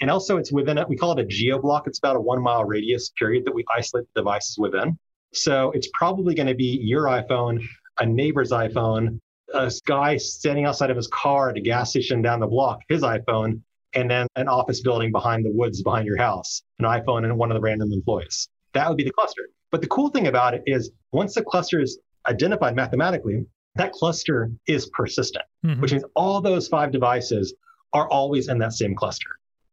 And 0.00 0.10
also 0.10 0.36
it's 0.36 0.52
within 0.52 0.78
it, 0.78 0.88
we 0.88 0.96
call 0.96 1.12
it 1.12 1.20
a 1.20 1.24
geo 1.24 1.58
block. 1.58 1.86
It's 1.86 1.98
about 1.98 2.16
a 2.16 2.20
one 2.20 2.42
mile 2.42 2.64
radius 2.64 3.10
period 3.18 3.44
that 3.46 3.54
we 3.54 3.64
isolate 3.74 4.06
the 4.14 4.20
devices 4.20 4.56
within. 4.58 4.98
So 5.32 5.70
it's 5.72 5.88
probably 5.94 6.34
going 6.34 6.46
to 6.46 6.54
be 6.54 6.78
your 6.82 7.04
iPhone, 7.04 7.64
a 7.98 8.06
neighbor's 8.06 8.50
iPhone, 8.50 9.18
a 9.52 9.72
guy 9.86 10.16
standing 10.16 10.64
outside 10.64 10.90
of 10.90 10.96
his 10.96 11.08
car 11.08 11.50
at 11.50 11.56
a 11.56 11.60
gas 11.60 11.90
station 11.90 12.22
down 12.22 12.40
the 12.40 12.46
block, 12.46 12.80
his 12.88 13.02
iPhone, 13.02 13.60
and 13.94 14.10
then 14.10 14.26
an 14.36 14.48
office 14.48 14.80
building 14.80 15.12
behind 15.12 15.44
the 15.44 15.50
woods 15.50 15.82
behind 15.82 16.06
your 16.06 16.16
house, 16.16 16.62
an 16.78 16.84
iPhone 16.84 17.24
and 17.24 17.36
one 17.38 17.50
of 17.50 17.54
the 17.54 17.60
random 17.60 17.92
employees. 17.92 18.48
That 18.74 18.88
would 18.88 18.96
be 18.96 19.04
the 19.04 19.12
cluster. 19.12 19.48
But 19.70 19.80
the 19.80 19.88
cool 19.88 20.10
thing 20.10 20.26
about 20.26 20.54
it 20.54 20.62
is 20.66 20.90
once 21.12 21.34
the 21.34 21.42
cluster 21.42 21.80
is 21.80 21.98
identified 22.28 22.76
mathematically, 22.76 23.46
that 23.76 23.92
cluster 23.92 24.52
is 24.68 24.88
persistent, 24.90 25.44
mm-hmm. 25.64 25.80
which 25.80 25.92
means 25.92 26.04
all 26.14 26.40
those 26.40 26.68
five 26.68 26.92
devices 26.92 27.54
are 27.92 28.08
always 28.08 28.48
in 28.48 28.58
that 28.58 28.72
same 28.72 28.94
cluster. 28.94 29.30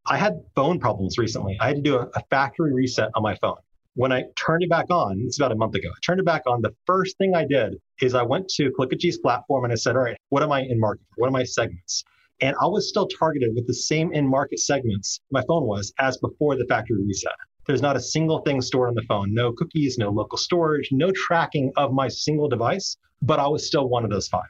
I 0.08 0.18
had 0.18 0.42
phone 0.56 0.80
problems 0.80 1.18
recently. 1.18 1.58
I 1.60 1.68
had 1.68 1.76
to 1.76 1.82
do 1.82 1.98
a, 1.98 2.10
a 2.16 2.24
factory 2.30 2.74
reset 2.74 3.10
on 3.16 3.24
my 3.24 3.36
phone. 3.36 3.58
When 3.94 4.12
I 4.12 4.24
turned 4.36 4.64
it 4.64 4.70
back 4.70 4.90
on, 4.90 5.22
it's 5.26 5.38
about 5.38 5.52
a 5.52 5.56
month 5.56 5.76
ago, 5.76 5.90
I 5.90 6.00
turned 6.04 6.20
it 6.20 6.26
back 6.26 6.44
on. 6.48 6.62
The 6.62 6.74
first 6.88 7.18
thing 7.18 7.36
I 7.36 7.46
did 7.46 7.76
is 8.02 8.16
I 8.16 8.24
went 8.24 8.48
to 8.56 8.72
Clickagy's 8.72 9.18
platform 9.18 9.66
and 9.66 9.74
I 9.74 9.76
said, 9.76 9.96
all 9.96 10.04
right, 10.04 10.18
what 10.30 10.44
am 10.44 10.52
I 10.52 10.62
in 10.62 10.80
market? 10.80 11.06
What 11.18 11.28
are 11.28 11.32
my 11.32 11.44
segments? 11.44 12.04
And 12.40 12.56
I 12.60 12.66
was 12.66 12.90
still 12.90 13.08
targeted 13.08 13.54
with 13.54 13.68
the 13.68 13.74
same 13.74 14.14
in 14.14 14.28
market 14.28 14.60
segments 14.60 15.20
my 15.30 15.44
phone 15.48 15.68
was 15.68 15.94
as 16.00 16.18
before 16.18 16.56
the 16.56 16.66
factory 16.66 17.04
reset. 17.06 17.34
There's 17.72 17.82
not 17.82 17.96
a 17.96 18.02
single 18.02 18.40
thing 18.40 18.60
stored 18.60 18.90
on 18.90 18.96
the 18.96 19.02
phone, 19.04 19.34
no 19.34 19.54
cookies, 19.54 19.98
no 19.98 20.10
local 20.10 20.38
storage, 20.38 20.90
no 20.92 21.10
tracking 21.16 21.72
of 21.78 21.94
my 21.94 22.10
single 22.10 22.50
device, 22.50 22.98
but 23.22 23.40
I 23.40 23.48
was 23.48 23.66
still 23.66 23.88
one 23.88 24.04
of 24.04 24.10
those 24.10 24.28
five. 24.28 24.50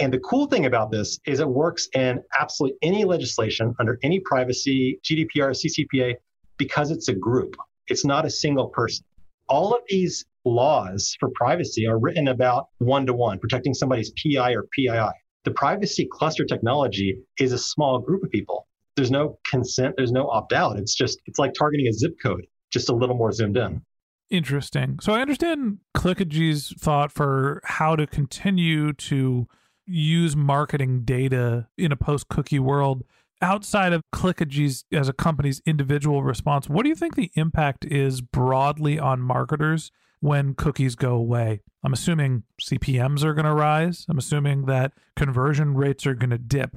And 0.00 0.12
the 0.12 0.18
cool 0.18 0.46
thing 0.48 0.66
about 0.66 0.90
this 0.90 1.20
is 1.24 1.38
it 1.38 1.48
works 1.48 1.88
in 1.94 2.20
absolutely 2.36 2.76
any 2.82 3.04
legislation 3.04 3.76
under 3.78 3.96
any 4.02 4.18
privacy, 4.18 4.98
GDPR, 5.04 5.54
CCPA, 5.54 6.16
because 6.56 6.90
it's 6.90 7.06
a 7.06 7.14
group. 7.14 7.54
It's 7.86 8.04
not 8.04 8.26
a 8.26 8.30
single 8.30 8.66
person. 8.70 9.04
All 9.48 9.72
of 9.72 9.82
these 9.88 10.24
laws 10.44 11.16
for 11.20 11.30
privacy 11.36 11.86
are 11.86 12.00
written 12.00 12.26
about 12.26 12.70
one 12.78 13.06
to 13.06 13.14
one, 13.14 13.38
protecting 13.38 13.72
somebody's 13.72 14.12
PI 14.20 14.54
or 14.54 14.64
PII. 14.72 15.12
The 15.44 15.52
privacy 15.52 16.08
cluster 16.10 16.44
technology 16.44 17.20
is 17.38 17.52
a 17.52 17.58
small 17.58 18.00
group 18.00 18.24
of 18.24 18.32
people. 18.32 18.66
There's 18.98 19.10
no 19.10 19.38
consent, 19.48 19.94
there's 19.96 20.12
no 20.12 20.28
opt 20.28 20.52
out. 20.52 20.78
It's 20.78 20.94
just, 20.94 21.18
it's 21.26 21.38
like 21.38 21.54
targeting 21.54 21.86
a 21.86 21.92
zip 21.92 22.16
code, 22.22 22.46
just 22.70 22.88
a 22.88 22.94
little 22.94 23.16
more 23.16 23.32
zoomed 23.32 23.56
in. 23.56 23.82
Interesting. 24.30 24.98
So 25.00 25.14
I 25.14 25.22
understand 25.22 25.78
Clickagy's 25.96 26.74
thought 26.78 27.10
for 27.10 27.62
how 27.64 27.96
to 27.96 28.06
continue 28.06 28.92
to 28.92 29.46
use 29.86 30.36
marketing 30.36 31.02
data 31.04 31.68
in 31.78 31.92
a 31.92 31.96
post 31.96 32.28
cookie 32.28 32.58
world 32.58 33.04
outside 33.40 33.92
of 33.92 34.02
Clickagy's 34.12 34.84
as 34.92 35.08
a 35.08 35.12
company's 35.12 35.62
individual 35.64 36.22
response, 36.22 36.68
what 36.68 36.82
do 36.82 36.88
you 36.88 36.94
think 36.94 37.14
the 37.14 37.30
impact 37.34 37.84
is 37.84 38.20
broadly 38.20 38.98
on 38.98 39.20
marketers 39.20 39.90
when 40.20 40.54
cookies 40.54 40.94
go 40.94 41.14
away? 41.14 41.60
I'm 41.82 41.92
assuming 41.92 42.42
CPMs 42.60 43.22
are 43.22 43.34
going 43.34 43.44
to 43.44 43.54
rise. 43.54 44.04
I'm 44.08 44.18
assuming 44.18 44.66
that 44.66 44.92
conversion 45.16 45.74
rates 45.74 46.06
are 46.06 46.14
going 46.14 46.30
to 46.30 46.38
dip. 46.38 46.76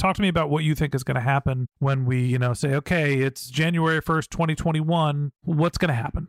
Talk 0.00 0.16
to 0.16 0.22
me 0.22 0.28
about 0.28 0.48
what 0.48 0.64
you 0.64 0.74
think 0.74 0.94
is 0.94 1.04
going 1.04 1.16
to 1.16 1.20
happen 1.20 1.68
when 1.78 2.06
we, 2.06 2.22
you 2.22 2.38
know, 2.38 2.54
say, 2.54 2.72
okay, 2.76 3.18
it's 3.18 3.50
January 3.50 4.00
1st, 4.00 4.30
2021. 4.30 5.30
What's 5.42 5.76
going 5.76 5.90
to 5.90 5.94
happen? 5.94 6.28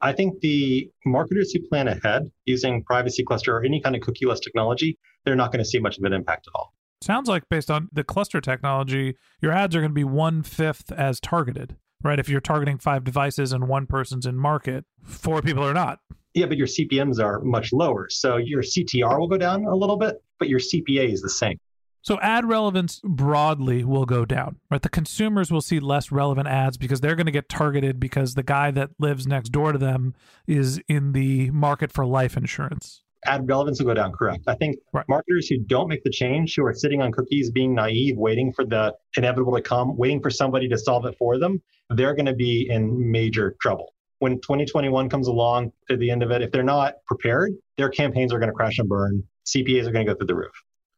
I 0.00 0.14
think 0.14 0.40
the 0.40 0.90
marketers 1.04 1.52
who 1.52 1.60
plan 1.68 1.88
ahead 1.88 2.30
using 2.46 2.82
privacy 2.82 3.22
cluster 3.22 3.54
or 3.54 3.66
any 3.66 3.82
kind 3.82 3.94
of 3.94 4.00
cookieless 4.00 4.40
technology, 4.40 4.98
they're 5.26 5.36
not 5.36 5.52
going 5.52 5.62
to 5.62 5.64
see 5.66 5.78
much 5.78 5.98
of 5.98 6.04
an 6.04 6.14
impact 6.14 6.46
at 6.46 6.52
all. 6.54 6.72
Sounds 7.02 7.28
like 7.28 7.42
based 7.50 7.70
on 7.70 7.90
the 7.92 8.02
cluster 8.02 8.40
technology, 8.40 9.14
your 9.42 9.52
ads 9.52 9.76
are 9.76 9.80
going 9.80 9.90
to 9.90 9.94
be 9.94 10.04
one 10.04 10.42
fifth 10.42 10.90
as 10.90 11.20
targeted, 11.20 11.76
right? 12.02 12.18
If 12.18 12.30
you're 12.30 12.40
targeting 12.40 12.78
five 12.78 13.04
devices 13.04 13.52
and 13.52 13.68
one 13.68 13.86
person's 13.86 14.24
in 14.24 14.38
market, 14.38 14.86
four 15.04 15.42
people 15.42 15.64
are 15.64 15.74
not. 15.74 15.98
Yeah, 16.32 16.46
but 16.46 16.56
your 16.56 16.66
CPMs 16.66 17.22
are 17.22 17.42
much 17.42 17.74
lower. 17.74 18.08
So 18.08 18.38
your 18.38 18.62
CTR 18.62 19.18
will 19.18 19.28
go 19.28 19.36
down 19.36 19.66
a 19.66 19.76
little 19.76 19.98
bit, 19.98 20.16
but 20.38 20.48
your 20.48 20.60
CPA 20.60 21.12
is 21.12 21.20
the 21.20 21.28
same. 21.28 21.58
So 22.02 22.18
ad 22.20 22.44
relevance 22.44 23.00
broadly 23.04 23.84
will 23.84 24.06
go 24.06 24.24
down, 24.24 24.56
right? 24.70 24.82
The 24.82 24.88
consumers 24.88 25.52
will 25.52 25.60
see 25.60 25.78
less 25.78 26.10
relevant 26.10 26.48
ads 26.48 26.76
because 26.76 27.00
they're 27.00 27.14
going 27.14 27.26
to 27.26 27.32
get 27.32 27.48
targeted 27.48 28.00
because 28.00 28.34
the 28.34 28.42
guy 28.42 28.72
that 28.72 28.90
lives 28.98 29.26
next 29.26 29.50
door 29.50 29.70
to 29.70 29.78
them 29.78 30.14
is 30.48 30.80
in 30.88 31.12
the 31.12 31.50
market 31.52 31.92
for 31.92 32.04
life 32.04 32.36
insurance. 32.36 33.02
Ad 33.24 33.48
relevance 33.48 33.78
will 33.78 33.86
go 33.86 33.94
down, 33.94 34.10
correct. 34.10 34.42
I 34.48 34.56
think 34.56 34.78
Right. 34.92 35.08
marketers 35.08 35.46
who 35.46 35.58
don't 35.58 35.86
make 35.88 36.02
the 36.02 36.10
change, 36.10 36.56
who 36.56 36.64
are 36.66 36.74
sitting 36.74 37.00
on 37.00 37.12
cookies, 37.12 37.52
being 37.52 37.72
naive, 37.72 38.16
waiting 38.16 38.52
for 38.52 38.64
the 38.64 38.96
inevitable 39.16 39.54
to 39.54 39.62
come, 39.62 39.96
waiting 39.96 40.20
for 40.20 40.28
somebody 40.30 40.68
to 40.68 40.76
solve 40.76 41.06
it 41.06 41.16
for 41.18 41.38
them, 41.38 41.62
they're 41.90 42.14
going 42.14 42.26
to 42.26 42.34
be 42.34 42.66
in 42.68 43.12
major 43.12 43.54
trouble. 43.60 43.94
When 44.18 44.40
2021 44.40 45.08
comes 45.08 45.28
along 45.28 45.72
at 45.88 46.00
the 46.00 46.10
end 46.10 46.24
of 46.24 46.32
it, 46.32 46.42
if 46.42 46.50
they're 46.50 46.64
not 46.64 46.94
prepared, 47.06 47.52
their 47.76 47.90
campaigns 47.90 48.32
are 48.32 48.40
going 48.40 48.50
to 48.50 48.54
crash 48.54 48.78
and 48.80 48.88
burn. 48.88 49.22
CPAs 49.46 49.86
are 49.86 49.92
going 49.92 50.04
to 50.04 50.12
go 50.12 50.16
through 50.16 50.26
the 50.26 50.34
roof. 50.34 50.52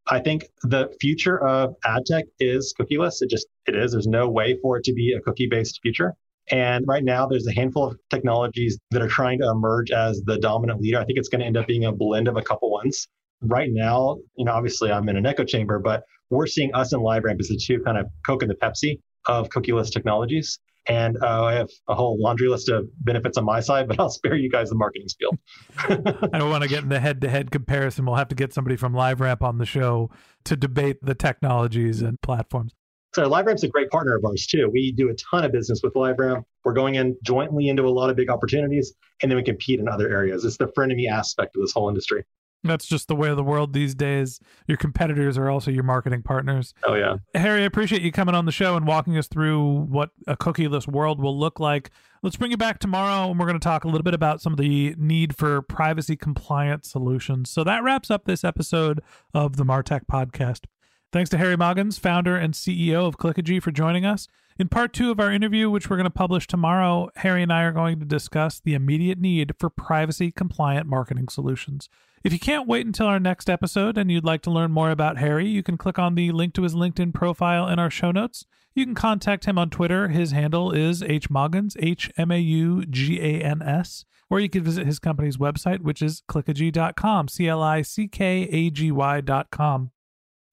I 0.07 0.21
think 0.21 0.45
the 0.63 0.95
future 1.01 1.43
of 1.47 1.75
ad 1.85 2.05
tech 2.07 2.25
is 2.39 2.75
cookieless. 2.79 3.23
It 3.23 3.31
just 3.31 3.47
it 3.67 3.75
is. 3.75 3.93
There's 3.93 4.07
no 4.07 4.29
way 4.29 4.59
for 4.61 4.77
it 4.77 4.85
to 4.85 4.93
be 4.93 5.13
a 5.13 5.21
cookie 5.21 5.47
based 5.47 5.81
future. 5.83 6.15
And 6.51 6.87
right 6.87 7.03
now, 7.03 7.27
there's 7.27 7.47
a 7.47 7.53
handful 7.53 7.87
of 7.87 7.97
technologies 8.11 8.79
that 8.91 9.01
are 9.01 9.09
trying 9.09 9.39
to 9.41 9.49
emerge 9.49 9.91
as 9.91 10.21
the 10.27 10.39
dominant 10.39 10.81
leader. 10.81 10.99
I 10.99 11.05
think 11.07 11.19
it's 11.19 11.29
going 11.29 11.41
to 11.41 11.47
end 11.47 11.57
up 11.57 11.67
being 11.67 11.87
a 11.87 11.93
blend 11.93 12.29
of 12.29 12.37
a 12.37 12.43
couple 12.43 12.71
ones. 12.71 13.09
Right 13.41 13.71
now, 13.73 14.19
you 14.37 14.45
know, 14.45 14.53
obviously 14.53 14.93
I'm 14.93 15.09
in 15.09 15.17
an 15.17 15.25
echo 15.25 15.45
chamber, 15.45 15.79
but 15.79 16.05
we're 16.29 16.47
seeing 16.47 16.75
us 16.75 16.93
and 16.93 17.03
LiveRamp 17.03 17.41
as 17.41 17.49
the 17.49 17.57
two 17.57 17.81
kind 17.81 17.97
of 17.97 18.07
Coke 18.27 18.43
and 18.43 18.51
the 18.51 18.57
Pepsi 18.57 19.01
of 19.27 19.49
cookieless 19.49 19.91
technologies. 19.91 20.59
And 20.87 21.17
uh, 21.23 21.45
I 21.45 21.55
have 21.55 21.71
a 21.89 21.95
whole 21.95 22.21
laundry 22.21 22.49
list 22.49 22.69
of 22.69 22.89
benefits 23.05 23.39
on 23.39 23.45
my 23.45 23.61
side, 23.61 23.89
but 23.89 23.99
I'll 23.99 24.11
spare 24.11 24.35
you 24.35 24.51
guys 24.51 24.69
the 24.69 24.75
marketing 24.75 25.09
spiel. 25.09 25.31
I 25.79 26.39
don't 26.39 26.51
want 26.51 26.63
to 26.63 26.69
get 26.69 26.83
in 26.83 26.91
the 26.91 27.01
head 27.01 27.21
to 27.23 27.29
head 27.29 27.51
comparison. 27.51 28.05
We'll 28.05 28.17
have 28.17 28.29
to 28.29 28.35
get 28.35 28.53
somebody 28.53 28.77
from 28.77 28.93
LiveRamp 28.93 29.43
on 29.43 29.59
the 29.59 29.67
show 29.67 30.11
to 30.45 30.57
debate 30.57 30.99
the 31.03 31.15
technologies 31.15 32.03
and 32.03 32.21
platforms. 32.21 32.75
So 33.15 33.31
LiveRamp's 33.31 33.63
a 33.63 33.69
great 33.69 33.91
partner 33.91 34.17
of 34.17 34.25
ours 34.25 34.47
too. 34.47 34.69
We 34.73 34.91
do 34.91 35.09
a 35.09 35.15
ton 35.15 35.45
of 35.45 35.53
business 35.53 35.83
with 35.85 35.95
LiveRamp. 35.95 36.43
We're 36.65 36.73
going 36.73 36.97
in 36.97 37.17
jointly 37.23 37.69
into 37.69 37.85
a 37.85 37.89
lot 37.89 38.11
of 38.11 38.17
big 38.17 38.29
opportunities, 38.29 38.93
and 39.23 39.31
then 39.31 39.37
we 39.37 39.45
compete 39.45 39.79
in 39.79 39.89
other 39.89 40.11
areas. 40.11 40.45
It's 40.45 40.57
the 40.57 40.67
frenemy 40.67 41.09
aspect 41.09 41.55
of 41.55 41.63
this 41.63 41.73
whole 41.73 41.89
industry. 41.89 42.25
That's 42.65 42.87
just 42.87 43.09
the 43.09 43.15
way 43.15 43.29
of 43.29 43.37
the 43.37 43.45
world 43.45 43.75
these 43.75 43.95
days. 43.95 44.41
Your 44.67 44.79
competitors 44.79 45.37
are 45.37 45.51
also 45.51 45.71
your 45.71 45.83
marketing 45.85 46.23
partners. 46.23 46.73
Oh 46.85 46.95
yeah. 46.95 47.17
Harry, 47.35 47.63
I 47.63 47.67
appreciate 47.67 48.03
you 48.03 48.11
coming 48.11 48.35
on 48.35 48.47
the 48.47 48.53
show 48.53 48.77
and 48.77 48.87
walking 48.87 49.19
us 49.19 49.29
through 49.29 49.83
what 49.83 50.11
a 50.27 50.37
cookieless 50.37 50.89
world 50.89 51.21
will 51.21 51.39
look 51.39 51.61
like. 51.61 51.91
Let's 52.23 52.37
bring 52.37 52.51
you 52.51 52.57
back 52.57 52.79
tomorrow 52.79 53.31
and 53.31 53.39
we're 53.39 53.47
going 53.47 53.61
to 53.61 53.65
talk 53.65 53.85
a 53.85 53.89
little 53.89 54.03
bit 54.03 54.15
about 54.15 54.41
some 54.41 54.55
of 54.55 54.59
the 54.59 54.95
need 54.97 55.37
for 55.37 55.61
privacy 55.61 56.17
compliant 56.17 56.87
solutions. 56.87 57.51
So 57.51 57.65
that 57.65 57.83
wraps 57.83 58.11
up 58.11 58.25
this 58.25 58.45
episode 58.45 59.03
of 59.35 59.57
the 59.57 59.65
Martech 59.65 60.07
podcast. 60.11 60.65
Thanks 61.13 61.31
to 61.31 61.39
Harry 61.39 61.57
Maugans, 61.57 62.01
founder 62.01 62.35
and 62.35 62.55
CEO 62.55 63.07
of 63.07 63.19
Clickagy, 63.19 63.63
for 63.63 63.71
joining 63.71 64.05
us. 64.05 64.27
In 64.59 64.69
part 64.69 64.93
two 64.93 65.11
of 65.11 65.21
our 65.21 65.31
interview, 65.31 65.69
which 65.69 65.91
we're 65.91 65.97
going 65.97 66.05
to 66.05 66.11
publish 66.11 66.47
tomorrow, 66.47 67.09
Harry 67.17 67.43
and 67.43 67.53
I 67.53 67.63
are 67.63 67.73
going 67.73 68.01
to 68.01 68.07
discuss 68.07 68.59
the 68.59 68.75
immediate 68.75 69.19
need 69.21 69.53
for 69.59 69.69
privacy 69.69 70.31
compliant 70.31 70.87
marketing 70.89 71.29
solutions. 71.29 71.89
If 72.25 72.33
you 72.33 72.39
can't 72.39 72.67
wait 72.67 72.87
until 72.87 73.07
our 73.07 73.21
next 73.21 73.51
episode 73.51 73.99
and 73.99 74.11
you'd 74.11 74.25
like 74.25 74.41
to 74.43 74.51
learn 74.51 74.73
more 74.73 74.91
about 74.91 75.19
Harry, 75.19 75.47
you 75.47 75.63
can 75.63 75.77
click 75.77 75.99
on 75.99 76.15
the 76.15 76.33
link 76.33 76.55
to 76.55 76.63
his 76.63 76.75
LinkedIn 76.75 77.13
profile 77.13 77.69
in 77.69 77.79
our 77.79 77.91
show 77.91 78.13
notes. 78.13 78.47
You 78.75 78.87
can 78.87 78.95
contact 78.95 79.45
him 79.45 79.59
on 79.59 79.69
Twitter. 79.69 80.09
His 80.09 80.31
handle 80.31 80.73
is 80.73 81.03
hmaugans, 81.03 81.77
H 81.79 82.11
M 82.17 82.31
A 82.31 82.39
U 82.39 82.87
G 82.87 83.21
A 83.21 83.43
N 83.43 83.61
S. 83.61 84.07
Or 84.31 84.41
you 84.41 84.49
can 84.49 84.65
visit 84.65 84.87
his 84.87 84.99
company's 84.99 85.37
website, 85.37 85.83
which 85.83 86.01
is 86.01 86.23
clickagy.com, 86.27 87.29
C 87.29 87.47
L 87.47 87.63
I 87.63 87.83
C 87.83 88.09
K 88.09 88.49
A 88.51 88.71
G 88.71 88.91
Y.com. 88.91 89.91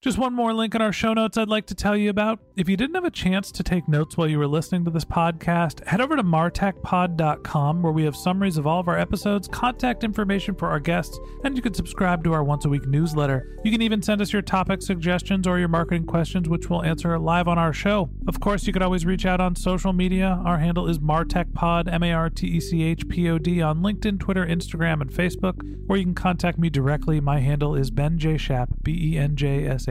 Just 0.01 0.17
one 0.17 0.33
more 0.33 0.51
link 0.51 0.73
in 0.73 0.81
our 0.81 0.91
show 0.91 1.13
notes 1.13 1.37
I'd 1.37 1.47
like 1.47 1.67
to 1.67 1.75
tell 1.75 1.95
you 1.95 2.09
about. 2.09 2.39
If 2.55 2.67
you 2.67 2.75
didn't 2.75 2.95
have 2.95 3.05
a 3.05 3.11
chance 3.11 3.51
to 3.51 3.61
take 3.61 3.87
notes 3.87 4.17
while 4.17 4.27
you 4.27 4.39
were 4.39 4.47
listening 4.47 4.83
to 4.85 4.89
this 4.89 5.05
podcast, 5.05 5.85
head 5.85 6.01
over 6.01 6.15
to 6.15 6.23
martechpod.com 6.23 7.83
where 7.83 7.91
we 7.91 8.03
have 8.05 8.15
summaries 8.15 8.57
of 8.57 8.65
all 8.65 8.79
of 8.79 8.87
our 8.87 8.97
episodes, 8.97 9.47
contact 9.47 10.03
information 10.03 10.55
for 10.55 10.69
our 10.69 10.79
guests, 10.79 11.19
and 11.43 11.55
you 11.55 11.61
can 11.61 11.75
subscribe 11.75 12.23
to 12.23 12.33
our 12.33 12.43
once 12.43 12.65
a 12.65 12.69
week 12.69 12.87
newsletter. 12.87 13.59
You 13.63 13.71
can 13.71 13.83
even 13.83 14.01
send 14.01 14.23
us 14.23 14.33
your 14.33 14.41
topic 14.41 14.81
suggestions 14.81 15.45
or 15.45 15.59
your 15.59 15.67
marketing 15.67 16.07
questions, 16.07 16.49
which 16.49 16.67
we'll 16.67 16.83
answer 16.83 17.19
live 17.19 17.47
on 17.47 17.59
our 17.59 17.71
show. 17.71 18.09
Of 18.27 18.39
course, 18.39 18.65
you 18.65 18.73
can 18.73 18.81
always 18.81 19.05
reach 19.05 19.27
out 19.27 19.39
on 19.39 19.55
social 19.55 19.93
media. 19.93 20.41
Our 20.43 20.57
handle 20.57 20.89
is 20.89 20.97
martechpod, 20.97 21.93
M 21.93 22.01
A 22.01 22.11
R 22.11 22.31
T 22.31 22.47
E 22.47 22.59
C 22.59 22.81
H 22.81 23.07
P 23.07 23.29
O 23.29 23.37
D, 23.37 23.61
on 23.61 23.81
LinkedIn, 23.83 24.19
Twitter, 24.19 24.47
Instagram, 24.47 25.01
and 25.01 25.11
Facebook, 25.11 25.61
or 25.87 25.95
you 25.95 26.05
can 26.05 26.15
contact 26.15 26.57
me 26.57 26.71
directly. 26.71 27.19
My 27.19 27.39
handle 27.39 27.75
is 27.75 27.91
Ben 27.91 28.17
J. 28.17 28.37
Shap, 28.37 28.69
B 28.81 29.13
E 29.13 29.17
N 29.19 29.35
J 29.35 29.67
S 29.67 29.87
A 29.87 29.90